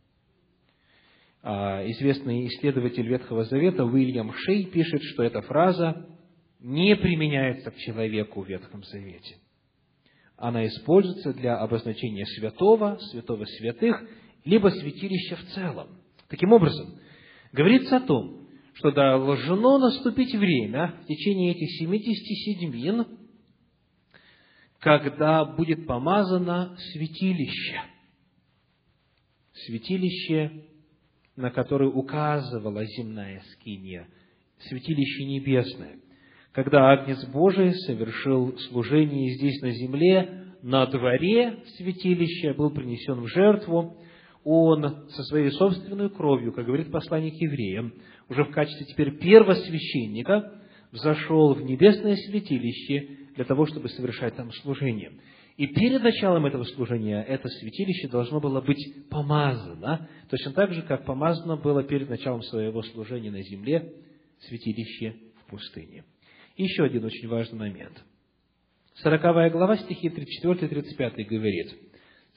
А, 1.44 1.86
известный 1.92 2.46
исследователь 2.48 3.08
Ветхого 3.08 3.46
Завета 3.46 3.86
Уильям 3.86 4.34
Шей 4.34 4.66
пишет, 4.66 5.02
что 5.02 5.24
эта 5.24 5.42
фраза 5.42 6.06
не 6.60 6.98
применяется 6.98 7.72
к 7.72 7.78
человеку 7.78 8.42
в 8.42 8.50
Ветхом 8.50 8.84
Завете. 8.84 9.38
она 10.36 10.68
используется 10.68 11.34
для 11.34 11.58
обозначения 11.58 12.26
святого, 12.26 12.98
святого 13.12 13.46
святых, 13.46 14.04
либо 14.44 14.68
святилища 14.70 15.38
в 15.38 15.44
целом. 15.54 16.02
Таким 16.28 16.52
образом, 16.52 17.00
говорится 17.54 17.98
о 17.98 18.02
том, 18.02 18.41
что 18.74 18.92
должно 18.92 19.78
наступить 19.78 20.34
время 20.34 20.96
в 21.04 21.08
течение 21.08 21.52
этих 21.52 21.70
70 21.80 22.06
седьмин, 22.06 23.06
когда 24.80 25.46
будет 25.46 25.86
помазано 25.86 26.76
святилище. 26.92 27.82
Святилище, 29.54 30.66
на 31.36 31.52
которое 31.52 31.90
указывала 31.90 32.84
земная 32.86 33.42
скиния, 33.54 34.08
святилище 34.60 35.26
небесное. 35.26 36.00
Когда 36.54 36.92
Агнец 36.92 37.24
Божий 37.28 37.74
совершил 37.74 38.58
служение 38.70 39.36
здесь 39.36 39.62
на 39.62 39.72
земле, 39.72 40.56
на 40.62 40.86
дворе 40.86 41.64
святилища, 41.78 42.54
был 42.54 42.72
принесен 42.72 43.22
в 43.22 43.28
жертву, 43.28 43.98
он 44.44 45.08
со 45.10 45.24
своей 45.24 45.52
собственной 45.52 46.10
кровью, 46.10 46.54
как 46.54 46.66
говорит 46.66 46.92
посланник 46.92 47.34
евреям, 47.36 47.94
уже 48.30 48.44
в 48.44 48.52
качестве 48.52 48.86
теперь 48.86 49.18
первосвященника 49.18 50.54
взошел 50.92 51.54
в 51.54 51.64
небесное 51.64 52.16
святилище 52.16 53.18
для 53.36 53.46
того, 53.46 53.66
чтобы 53.66 53.90
совершать 53.90 54.36
там 54.36 54.52
служение. 54.52 55.12
И 55.58 55.68
перед 55.68 56.02
началом 56.02 56.46
этого 56.46 56.64
служения 56.64 57.22
это 57.22 57.48
святилище 57.48 58.08
должно 58.08 58.40
было 58.40 58.62
быть 58.62 59.10
помазано, 59.10 60.10
точно 60.30 60.54
так 60.54 60.74
же, 60.74 60.82
как 60.84 61.06
помазано 61.06 61.58
было 61.58 61.84
перед 61.84 62.10
началом 62.10 62.42
своего 62.44 62.82
служения 62.82 63.32
на 63.32 63.42
земле 63.44 63.94
святилище 64.40 65.16
в 65.42 65.52
пустыне. 65.52 66.04
И 66.56 66.64
еще 66.64 66.84
один 66.84 67.06
очень 67.06 67.28
важный 67.28 67.60
момент. 67.60 68.04
Сороковая 68.96 69.50
глава, 69.50 69.78
стихи 69.78 70.10
34-35 70.10 71.24
говорит, 71.26 71.74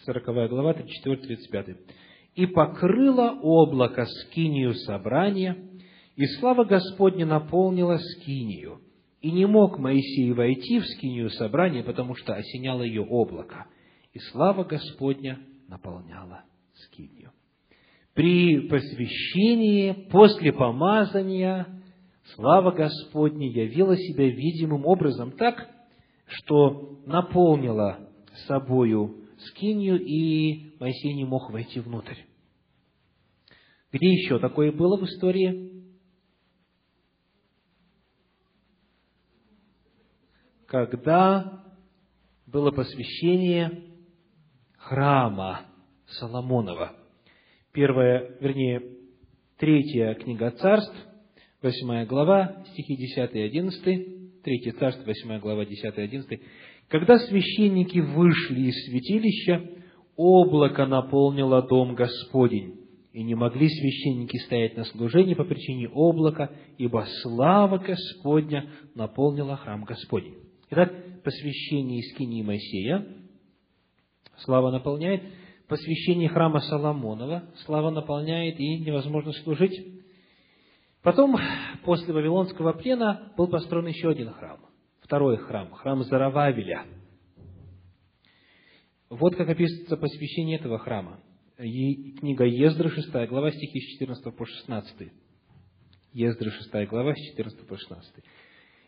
сороковая 0.05 0.49
глава, 0.49 0.73
34-35. 0.73 1.77
«И 2.35 2.47
покрыло 2.47 3.39
облако 3.43 4.07
скинию 4.07 4.75
собрания, 4.75 5.57
и 6.17 6.27
слава 6.39 6.65
Господня 6.65 7.27
наполнила 7.27 7.99
скинию, 7.99 8.81
и 9.21 9.31
не 9.31 9.47
мог 9.47 9.79
Моисей 9.79 10.33
войти 10.33 10.81
в 10.81 10.87
скинию 10.87 11.31
собрания, 11.31 11.83
потому 11.83 12.15
что 12.15 12.35
осеняло 12.35 12.83
ее 12.83 13.03
облако, 13.03 13.67
и 14.13 14.19
слава 14.19 14.65
Господня 14.65 15.41
наполняла 15.69 16.45
скинию». 16.75 17.33
При 18.15 18.69
посвящении, 18.69 19.93
после 20.11 20.53
помазания, 20.53 21.67
слава 22.37 22.71
Господня 22.71 23.49
явила 23.49 23.97
себя 23.97 24.29
видимым 24.29 24.87
образом 24.87 25.33
так, 25.33 25.69
что 26.27 27.01
наполнила 27.07 28.09
собою 28.47 29.24
скинию, 29.45 30.01
и 30.01 30.77
Моисей 30.79 31.15
не 31.15 31.25
мог 31.25 31.51
войти 31.51 31.81
внутрь. 31.81 32.17
Где 33.93 34.09
еще 34.09 34.39
такое 34.39 34.73
было 34.73 34.97
в 34.97 35.05
истории? 35.05 35.85
Когда 40.67 41.65
было 42.47 42.71
посвящение 42.71 43.85
храма 44.77 45.67
Соломонова. 46.07 46.97
Первая, 47.73 48.37
вернее, 48.41 48.83
третья 49.57 50.15
книга 50.15 50.51
царств, 50.53 50.95
восьмая 51.63 52.07
глава, 52.07 52.65
стихи 52.73 52.97
10 52.97 53.35
и 53.35 53.41
11, 53.41 54.43
третье 54.43 54.73
царство, 54.73 55.05
восьмая 55.05 55.41
глава, 55.41 55.65
10 55.65 55.85
и 55.85 56.01
11. 56.01 56.41
Когда 56.89 57.19
священники 57.19 57.99
вышли 57.99 58.69
из 58.69 58.85
святилища, 58.87 59.71
облако 60.17 60.87
наполнило 60.87 61.63
дом 61.63 61.95
Господень, 61.95 62.81
и 63.13 63.23
не 63.23 63.35
могли 63.35 63.69
священники 63.69 64.37
стоять 64.39 64.77
на 64.77 64.85
служении 64.85 65.35
по 65.35 65.45
причине 65.45 65.89
облака, 65.89 66.51
ибо 66.79 67.07
слава 67.23 67.79
Господня 67.79 68.71
наполнила 68.95 69.57
храм 69.57 69.85
Господень. 69.85 70.37
Итак, 70.71 70.93
посвящение 71.23 72.01
Искинии 72.01 72.43
Моисея, 72.43 73.07
слава 74.39 74.71
наполняет, 74.71 75.23
посвящение 75.69 76.29
храма 76.29 76.61
Соломонова, 76.61 77.45
слава 77.65 77.91
наполняет 77.91 78.59
и 78.59 78.81
невозможно 78.81 79.33
служить. 79.33 79.81
Потом, 81.03 81.37
после 81.85 82.13
Вавилонского 82.13 82.73
плена, 82.73 83.33
был 83.37 83.47
построен 83.47 83.87
еще 83.87 84.11
один 84.11 84.31
храм– 84.31 84.59
второй 85.05 85.37
храм, 85.37 85.71
храм 85.71 86.03
Зарававеля. 86.03 86.85
Вот 89.11 89.37
как 89.37 89.49
описывается 89.49 89.97
посвящение 89.97 90.59
этого 90.59 90.79
храма. 90.79 91.21
Книга 91.57 92.45
Ездры, 92.47 92.89
6 92.89 93.13
глава, 93.29 93.53
стихи 93.53 93.81
с 93.81 93.93
14 93.99 94.35
по 94.35 94.45
16. 94.45 95.13
Ездры, 96.15 96.51
6 96.51 96.89
глава, 96.89 97.15
с 97.15 97.31
14 97.31 97.67
по 97.69 97.77
16. 97.77 98.25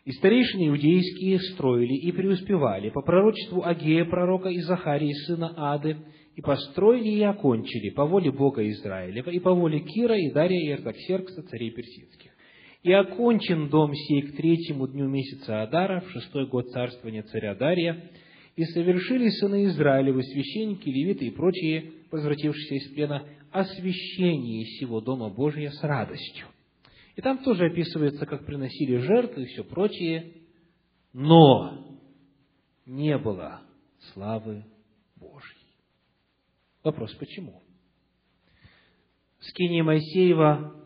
«И 0.05 0.11
старейшины 0.13 0.69
иудейские 0.69 1.39
строили 1.39 1.93
и 1.93 2.11
преуспевали 2.11 2.89
по 2.89 3.01
пророчеству 3.01 3.63
Агея 3.63 4.05
пророка 4.05 4.49
и 4.49 4.59
сына 4.59 5.53
Ады, 5.55 5.97
и 6.35 6.41
построили 6.41 7.09
и 7.09 7.23
окончили 7.23 7.89
по 7.91 8.05
воле 8.05 8.31
Бога 8.31 8.67
Израилева, 8.69 9.29
и 9.29 9.39
по 9.39 9.53
воле 9.53 9.79
Кира, 9.81 10.17
и 10.17 10.31
Дария, 10.31 10.69
и 10.69 10.71
Артаксеркса, 10.73 11.43
царей 11.43 11.71
персидских. 11.71 12.36
И 12.87 12.93
окончен 12.93 13.67
дом 13.67 13.93
сей 13.93 14.21
к 14.21 14.37
третьему 14.37 14.87
дню 14.87 15.09
месяца 15.09 15.61
Адара, 15.61 15.99
в 15.99 16.09
шестой 16.11 16.47
год 16.47 16.69
царствования 16.71 17.21
царя 17.21 17.53
Дария, 17.53 18.09
и 18.55 18.63
совершили 18.63 19.27
сыны 19.27 19.65
Израилевы, 19.65 20.23
священники, 20.23 20.87
левиты 20.87 21.25
и 21.25 21.31
прочие, 21.31 21.91
возвратившиеся 22.09 22.75
из 22.75 22.93
плена, 22.93 23.27
освящение 23.51 24.63
сего 24.79 25.01
дома 25.01 25.27
Божия 25.27 25.69
с 25.69 25.83
радостью. 25.83 26.45
И 27.17 27.21
там 27.21 27.39
тоже 27.39 27.65
описывается, 27.65 28.25
как 28.25 28.45
приносили 28.45 28.99
жертвы 28.99 29.43
и 29.43 29.47
все 29.47 29.65
прочее, 29.65 30.31
но 31.11 31.99
не 32.85 33.17
было 33.17 33.63
славы 34.13 34.63
Божьей. 35.17 35.75
Вопрос, 36.85 37.13
почему? 37.15 37.61
Скиния 39.41 39.83
Моисеева 39.83 40.76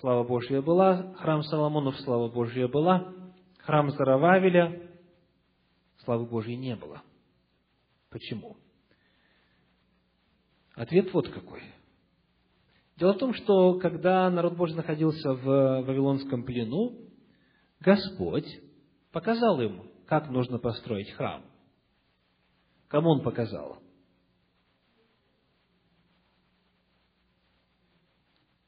слава 0.00 0.24
Божья 0.24 0.62
была, 0.62 1.14
храм 1.14 1.42
Соломонов, 1.42 1.98
слава 2.00 2.28
Божья 2.28 2.68
была, 2.68 3.12
храм 3.60 3.90
Зарававеля, 3.90 4.90
славы 6.04 6.26
Божьей 6.26 6.56
не 6.56 6.76
было. 6.76 7.02
Почему? 8.10 8.56
Ответ 10.74 11.12
вот 11.12 11.28
какой. 11.28 11.62
Дело 12.96 13.12
в 13.12 13.18
том, 13.18 13.34
что 13.34 13.78
когда 13.78 14.28
народ 14.30 14.56
Божий 14.56 14.76
находился 14.76 15.34
в 15.34 15.44
Вавилонском 15.82 16.44
плену, 16.44 16.96
Господь 17.80 18.46
показал 19.12 19.60
им, 19.60 19.82
как 20.06 20.30
нужно 20.30 20.58
построить 20.58 21.10
храм. 21.12 21.44
Кому 22.88 23.10
Он 23.10 23.22
показал? 23.22 23.78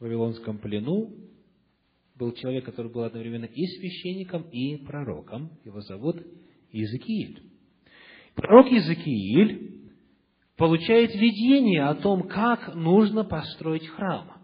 В 0.01 0.05
Вавилонском 0.05 0.59
плену 0.59 1.13
был 2.17 2.33
человек, 2.33 2.65
который 2.65 2.91
был 2.91 3.03
одновременно 3.03 3.45
и 3.45 3.67
священником, 3.67 4.43
и 4.51 4.79
пророком. 4.79 5.51
Его 5.65 5.83
зовут 5.83 6.17
Иезекииль. 6.73 7.43
Пророк 8.35 8.67
Иезекииль 8.69 9.91
получает 10.57 11.15
видение 11.15 11.85
о 11.85 11.95
том, 11.95 12.23
как 12.23 12.75
нужно 12.75 13.25
построить 13.25 13.87
храм. 13.89 14.43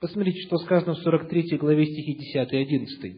Посмотрите, 0.00 0.40
что 0.46 0.58
сказано 0.58 0.94
в 0.94 0.98
43 0.98 1.58
главе 1.58 1.86
стихи 1.86 2.14
10 2.14 2.52
и 2.52 2.56
11. 2.56 3.16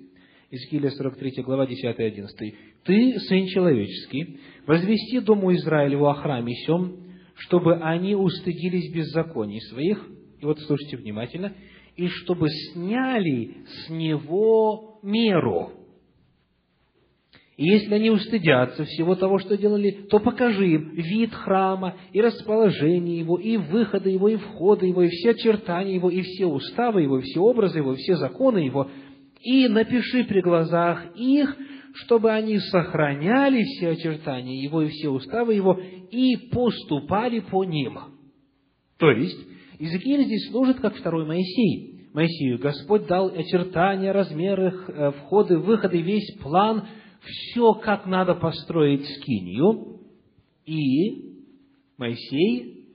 Иезекииля 0.51 0.91
43 0.91 1.43
глава 1.43 1.67
10 1.67 1.99
и 1.99 2.03
11. 2.03 2.55
«Ты, 2.85 3.21
сын 3.21 3.47
человеческий, 3.47 4.39
возвести 4.67 5.21
Дому 5.21 5.55
Израилеву 5.55 6.09
о 6.09 6.15
храме 6.15 6.55
сем, 6.67 6.99
чтобы 7.37 7.77
они 7.77 8.15
устыдились 8.15 8.93
беззаконий 8.93 9.61
своих, 9.63 10.07
вот 10.45 10.61
слушайте 10.61 10.97
внимательно. 10.97 11.53
И 11.97 12.09
чтобы 12.09 12.49
сняли 12.51 13.57
с 13.67 13.91
него 13.91 14.99
меру. 15.03 15.73
И 17.57 17.67
если 17.67 17.95
они 17.95 18.11
устыдятся 18.11 18.85
всего 18.85 19.15
того, 19.15 19.39
что 19.39 19.57
делали, 19.57 19.91
то 20.11 20.19
покажи 20.19 20.71
им 20.71 20.91
вид 20.95 21.33
храма, 21.33 21.95
и 22.13 22.21
расположение 22.21 23.19
его, 23.19 23.39
и 23.39 23.57
выходы 23.57 24.11
его, 24.11 24.29
и 24.29 24.37
входы 24.37 24.87
его, 24.87 25.03
и 25.03 25.09
все 25.09 25.31
очертания 25.31 25.95
его, 25.95 26.11
и 26.11 26.23
все 26.23 26.47
уставы 26.47 27.03
его, 27.03 27.19
и 27.19 27.23
все 27.23 27.41
образы 27.41 27.79
его, 27.79 27.93
и 27.93 27.97
все 27.97 28.17
законы 28.17 28.59
его, 28.59 28.91
и 29.41 29.69
напиши 29.69 30.25
при 30.25 30.41
глазах 30.41 31.05
их, 31.15 31.57
чтобы 31.95 32.33
они 32.33 32.59
сохраняли 32.59 33.63
все 33.63 33.91
очертания 33.91 34.61
его 34.61 34.83
и 34.83 34.89
все 34.89 35.11
уставы 35.11 35.55
его, 35.55 35.79
и 36.11 36.37
поступали 36.51 37.39
по 37.39 37.63
ним. 37.63 37.99
То 38.99 39.11
есть, 39.13 39.39
Иезекииль 39.79 40.25
здесь 40.25 40.51
служит 40.51 40.81
как 40.81 40.97
второй 40.97 41.27
Моисей. 41.27 42.09
Моисею 42.13 42.59
Господь 42.59 43.07
дал 43.07 43.27
очертания, 43.27 44.13
размеры, 44.13 44.73
э, 44.73 45.11
входы, 45.13 45.59
выходы, 45.59 46.01
весь 46.01 46.37
план, 46.41 46.87
все, 47.23 47.75
как 47.75 48.07
надо 48.07 48.35
построить 48.35 49.05
скинию. 49.17 50.01
И 50.65 51.43
Моисей 51.99 52.89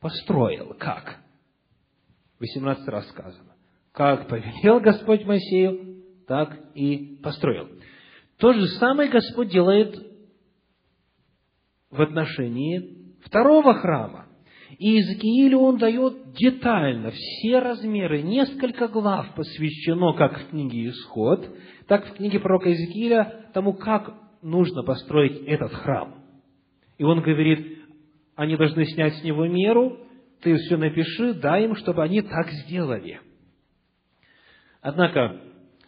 построил. 0.00 0.74
Как? 0.78 1.18
18 2.38 2.88
раз 2.88 3.08
сказано. 3.08 3.54
Как 3.92 4.28
повелел 4.28 4.80
Господь 4.80 5.24
Моисею, 5.24 6.04
так 6.28 6.56
и 6.74 7.18
построил. 7.22 7.68
То 8.38 8.52
же 8.52 8.66
самое 8.78 9.10
Господь 9.10 9.50
делает 9.50 9.96
в 11.90 12.00
отношении 12.00 13.16
второго 13.24 13.74
храма. 13.74 14.27
И 14.76 14.90
Иезекиилю 14.90 15.60
он 15.60 15.78
дает 15.78 16.32
детально 16.32 17.10
все 17.10 17.58
размеры, 17.58 18.22
несколько 18.22 18.88
глав 18.88 19.34
посвящено, 19.34 20.12
как 20.12 20.38
в 20.38 20.50
книге 20.50 20.90
Исход, 20.90 21.48
так 21.86 22.06
в 22.06 22.14
книге 22.14 22.38
пророка 22.38 22.68
Иезекииля, 22.68 23.50
тому, 23.54 23.72
как 23.72 24.12
нужно 24.42 24.82
построить 24.82 25.42
этот 25.46 25.72
храм. 25.72 26.22
И 26.98 27.04
он 27.04 27.22
говорит, 27.22 27.78
они 28.36 28.56
должны 28.56 28.84
снять 28.84 29.14
с 29.14 29.24
него 29.24 29.46
меру, 29.46 29.98
ты 30.42 30.54
все 30.56 30.76
напиши, 30.76 31.34
дай 31.34 31.64
им, 31.64 31.74
чтобы 31.74 32.02
они 32.02 32.20
так 32.20 32.50
сделали. 32.50 33.20
Однако, 34.80 35.40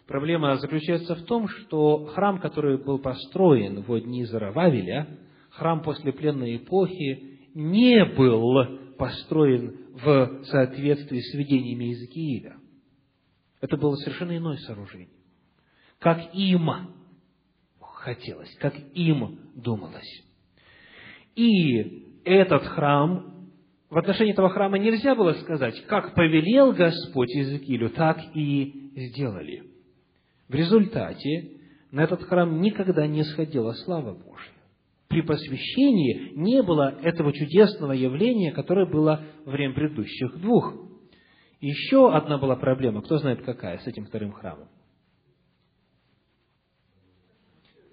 проблема 0.07 0.55
заключается 0.57 1.15
в 1.15 1.23
том, 1.23 1.47
что 1.47 2.07
храм, 2.07 2.39
который 2.39 2.83
был 2.83 2.99
построен 2.99 3.81
в 3.81 3.99
дни 4.01 4.25
Зарававеля, 4.25 5.07
храм 5.51 5.81
после 5.81 6.11
пленной 6.11 6.57
эпохи, 6.57 7.30
не 7.53 8.05
был 8.05 8.95
построен 8.97 9.77
в 9.93 10.43
соответствии 10.45 11.19
с 11.19 11.33
видениями 11.33 11.85
Иезекииля. 11.85 12.57
Это 13.59 13.77
было 13.77 13.95
совершенно 13.95 14.37
иное 14.37 14.57
сооружение. 14.57 15.09
Как 15.99 16.33
им 16.33 16.69
хотелось, 17.79 18.55
как 18.59 18.73
им 18.93 19.39
думалось. 19.55 20.23
И 21.35 22.21
этот 22.23 22.63
храм, 22.63 23.49
в 23.89 23.97
отношении 23.97 24.33
этого 24.33 24.49
храма 24.49 24.79
нельзя 24.79 25.15
было 25.15 25.33
сказать, 25.33 25.85
как 25.85 26.15
повелел 26.15 26.71
Господь 26.73 27.29
Иезекиилю, 27.29 27.89
так 27.91 28.19
и 28.33 28.91
сделали. 28.95 29.63
В 30.47 30.55
результате 30.55 31.57
на 31.91 32.03
этот 32.03 32.23
храм 32.23 32.61
никогда 32.61 33.05
не 33.05 33.23
сходила 33.23 33.73
слава 33.73 34.13
Божья 34.13 34.60
при 35.11 35.21
посвящении 35.21 36.31
не 36.35 36.63
было 36.63 36.95
этого 37.01 37.33
чудесного 37.33 37.91
явления, 37.91 38.53
которое 38.53 38.85
было 38.85 39.21
во 39.45 39.51
время 39.51 39.73
предыдущих 39.73 40.39
двух. 40.39 40.73
Еще 41.59 42.09
одна 42.09 42.37
была 42.37 42.55
проблема, 42.55 43.01
кто 43.01 43.17
знает 43.17 43.43
какая, 43.43 43.79
с 43.79 43.87
этим 43.87 44.05
вторым 44.05 44.31
храмом. 44.31 44.69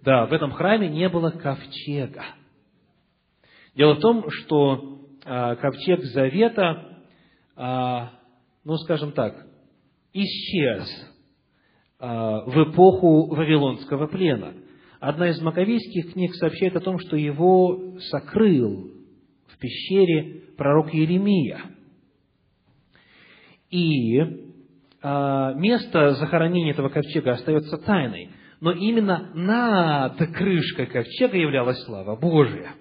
Да, 0.02 0.26
в 0.26 0.32
этом 0.32 0.52
храме 0.52 0.88
не 0.88 1.08
было 1.08 1.30
ковчега. 1.30 2.24
Дело 3.74 3.94
в 3.96 4.00
том, 4.00 4.30
что 4.30 5.00
а, 5.24 5.56
ковчег 5.56 6.04
Завета, 6.04 7.02
а, 7.56 8.12
ну, 8.64 8.76
скажем 8.76 9.10
так, 9.10 9.44
исчез 10.12 10.88
а, 11.98 12.42
в 12.42 12.70
эпоху 12.70 13.26
Вавилонского 13.34 14.06
плена– 14.06 14.54
Одна 15.00 15.28
из 15.30 15.40
маковейских 15.40 16.12
книг 16.12 16.34
сообщает 16.34 16.74
о 16.74 16.80
том, 16.80 16.98
что 16.98 17.16
его 17.16 17.98
сокрыл 18.10 18.90
в 19.46 19.58
пещере 19.58 20.42
пророк 20.56 20.92
Иеремия. 20.92 21.60
И 23.70 24.18
а, 25.00 25.54
место 25.54 26.14
захоронения 26.14 26.72
этого 26.72 26.88
ковчега 26.88 27.32
остается 27.32 27.78
тайной. 27.78 28.30
Но 28.60 28.72
именно 28.72 29.30
над 29.34 30.16
крышкой 30.34 30.86
ковчега 30.86 31.36
являлась 31.36 31.80
слава 31.84 32.16
Божия. 32.16 32.72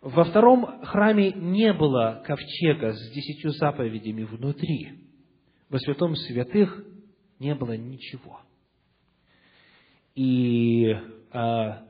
Во 0.00 0.24
втором 0.24 0.82
храме 0.84 1.30
не 1.32 1.74
было 1.74 2.22
ковчега 2.26 2.92
с 2.92 3.12
десятью 3.12 3.50
заповедями 3.50 4.24
внутри. 4.24 4.92
Во 5.68 5.78
святом 5.78 6.16
святых 6.16 6.84
не 7.38 7.54
было 7.54 7.76
ничего– 7.76 8.40
и 10.14 10.94
а, 11.32 11.82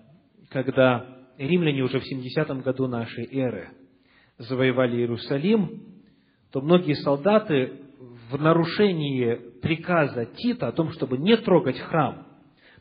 когда 0.50 1.06
римляне 1.38 1.82
уже 1.82 2.00
в 2.00 2.04
70-м 2.04 2.60
году 2.60 2.86
нашей 2.86 3.26
эры 3.34 3.70
завоевали 4.38 4.98
Иерусалим, 4.98 5.82
то 6.52 6.60
многие 6.60 6.94
солдаты 6.94 7.80
в 8.30 8.40
нарушении 8.40 9.34
приказа 9.60 10.26
Тита 10.26 10.68
о 10.68 10.72
том, 10.72 10.92
чтобы 10.92 11.18
не 11.18 11.36
трогать 11.36 11.78
храм, 11.78 12.26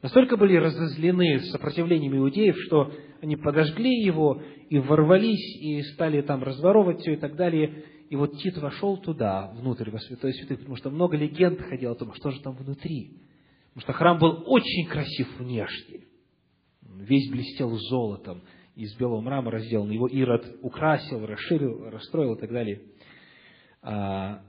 настолько 0.01 0.37
были 0.37 0.55
разозлены 0.55 1.39
сопротивлением 1.51 2.17
иудеев, 2.17 2.55
что 2.65 2.91
они 3.21 3.35
подожгли 3.35 4.03
его 4.03 4.41
и 4.69 4.79
ворвались, 4.79 5.57
и 5.61 5.81
стали 5.93 6.21
там 6.21 6.43
разворовывать 6.43 7.01
все 7.01 7.13
и 7.13 7.17
так 7.17 7.35
далее. 7.35 7.83
И 8.09 8.15
вот 8.15 8.37
Тит 8.37 8.57
вошел 8.57 8.97
туда, 8.97 9.51
внутрь, 9.55 9.89
во 9.89 9.99
святой 9.99 10.33
святых, 10.33 10.59
потому 10.59 10.75
что 10.75 10.89
много 10.89 11.15
легенд 11.15 11.61
ходило 11.61 11.93
о 11.93 11.95
том, 11.95 12.13
что 12.13 12.31
же 12.31 12.41
там 12.41 12.55
внутри. 12.55 13.11
Потому 13.73 13.81
что 13.81 13.93
храм 13.93 14.19
был 14.19 14.43
очень 14.45 14.87
красив 14.87 15.39
внешне. 15.39 16.05
Весь 16.81 17.31
блестел 17.31 17.75
золотом, 17.77 18.41
из 18.75 18.95
белого 18.95 19.21
мрамора 19.21 19.59
сделан. 19.59 19.89
Его 19.91 20.07
Ирод 20.07 20.45
украсил, 20.61 21.25
расширил, 21.25 21.89
расстроил 21.89 22.35
и 22.35 22.39
так 22.39 22.51
далее. 22.51 22.81
А 23.81 24.41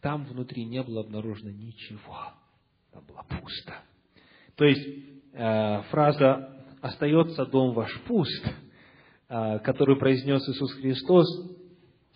там 0.00 0.24
внутри 0.24 0.64
не 0.64 0.82
было 0.82 1.02
обнаружено 1.02 1.50
ничего. 1.50 2.32
Там 2.92 3.04
было 3.06 3.24
пусто. 3.28 3.74
То 4.56 4.64
есть, 4.64 4.86
э, 5.32 5.82
фраза 5.90 6.64
«остается 6.80 7.46
дом 7.46 7.74
ваш 7.74 7.92
пуст», 8.02 8.44
э, 9.28 9.58
которую 9.60 9.98
произнес 9.98 10.48
Иисус 10.48 10.72
Христос, 10.74 11.26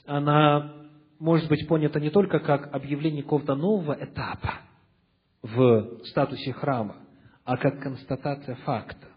она 0.06 0.74
может 1.18 1.48
быть 1.48 1.66
понята 1.68 2.00
не 2.00 2.10
только 2.10 2.40
как 2.40 2.74
объявление 2.74 3.22
какого-то 3.22 3.54
нового 3.54 3.96
этапа, 4.00 4.60
в 5.42 6.04
статусе 6.06 6.52
храма, 6.52 6.96
а 7.44 7.56
как 7.56 7.80
констатация 7.82 8.54
факта 8.56 9.08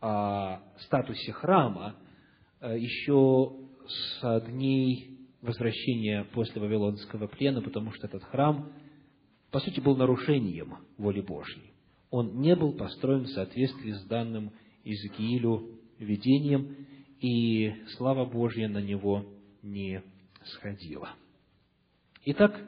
о 0.00 0.60
статусе 0.80 1.32
храма 1.32 1.94
э, 2.60 2.78
еще 2.78 3.52
с 3.86 4.40
дней 4.46 5.18
возвращения 5.42 6.24
после 6.32 6.60
Вавилонского 6.60 7.26
плена, 7.26 7.62
потому 7.62 7.92
что 7.92 8.06
этот 8.06 8.24
храм, 8.24 8.72
по 9.50 9.60
сути, 9.60 9.80
был 9.80 9.96
нарушением 9.96 10.76
воли 10.98 11.20
Божьей. 11.20 11.72
Он 12.10 12.40
не 12.40 12.56
был 12.56 12.72
построен 12.72 13.24
в 13.24 13.30
соответствии 13.30 13.92
с 13.92 14.04
данным 14.04 14.52
Иезекиилю 14.84 15.78
видением, 15.98 16.86
и 17.20 17.72
слава 17.96 18.24
Божья 18.24 18.68
на 18.68 18.80
него 18.80 19.26
не 19.62 20.02
сходила. 20.44 21.10
Итак, 22.24 22.58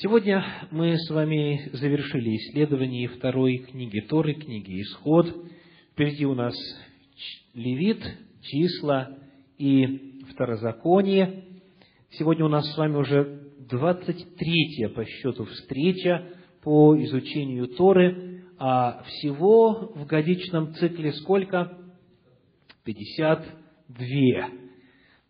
Сегодня 0.00 0.44
мы 0.70 0.96
с 0.96 1.10
вами 1.10 1.70
завершили 1.72 2.36
исследование 2.36 3.08
второй 3.08 3.56
книги 3.56 3.98
Торы, 3.98 4.34
книги 4.34 4.80
Исход. 4.82 5.26
Впереди 5.90 6.24
у 6.24 6.36
нас 6.36 6.54
Левит, 7.52 8.00
числа 8.42 9.18
и 9.58 10.22
второзаконие. 10.30 11.46
Сегодня 12.10 12.44
у 12.44 12.48
нас 12.48 12.72
с 12.72 12.78
вами 12.78 12.94
уже 12.94 13.50
23-я 13.68 14.90
по 14.90 15.04
счету 15.04 15.46
встреча 15.46 16.28
по 16.62 16.96
изучению 17.02 17.66
Торы, 17.66 18.44
а 18.56 19.02
всего 19.02 19.90
в 19.96 20.06
годичном 20.06 20.74
цикле 20.74 21.12
сколько? 21.14 21.76
52. 22.84 24.48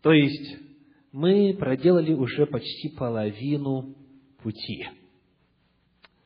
То 0.02 0.12
есть 0.12 0.58
мы 1.12 1.56
проделали 1.58 2.12
уже 2.12 2.44
почти 2.44 2.90
половину 2.90 3.94
пути. 4.42 4.88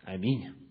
Аминь. 0.05 0.62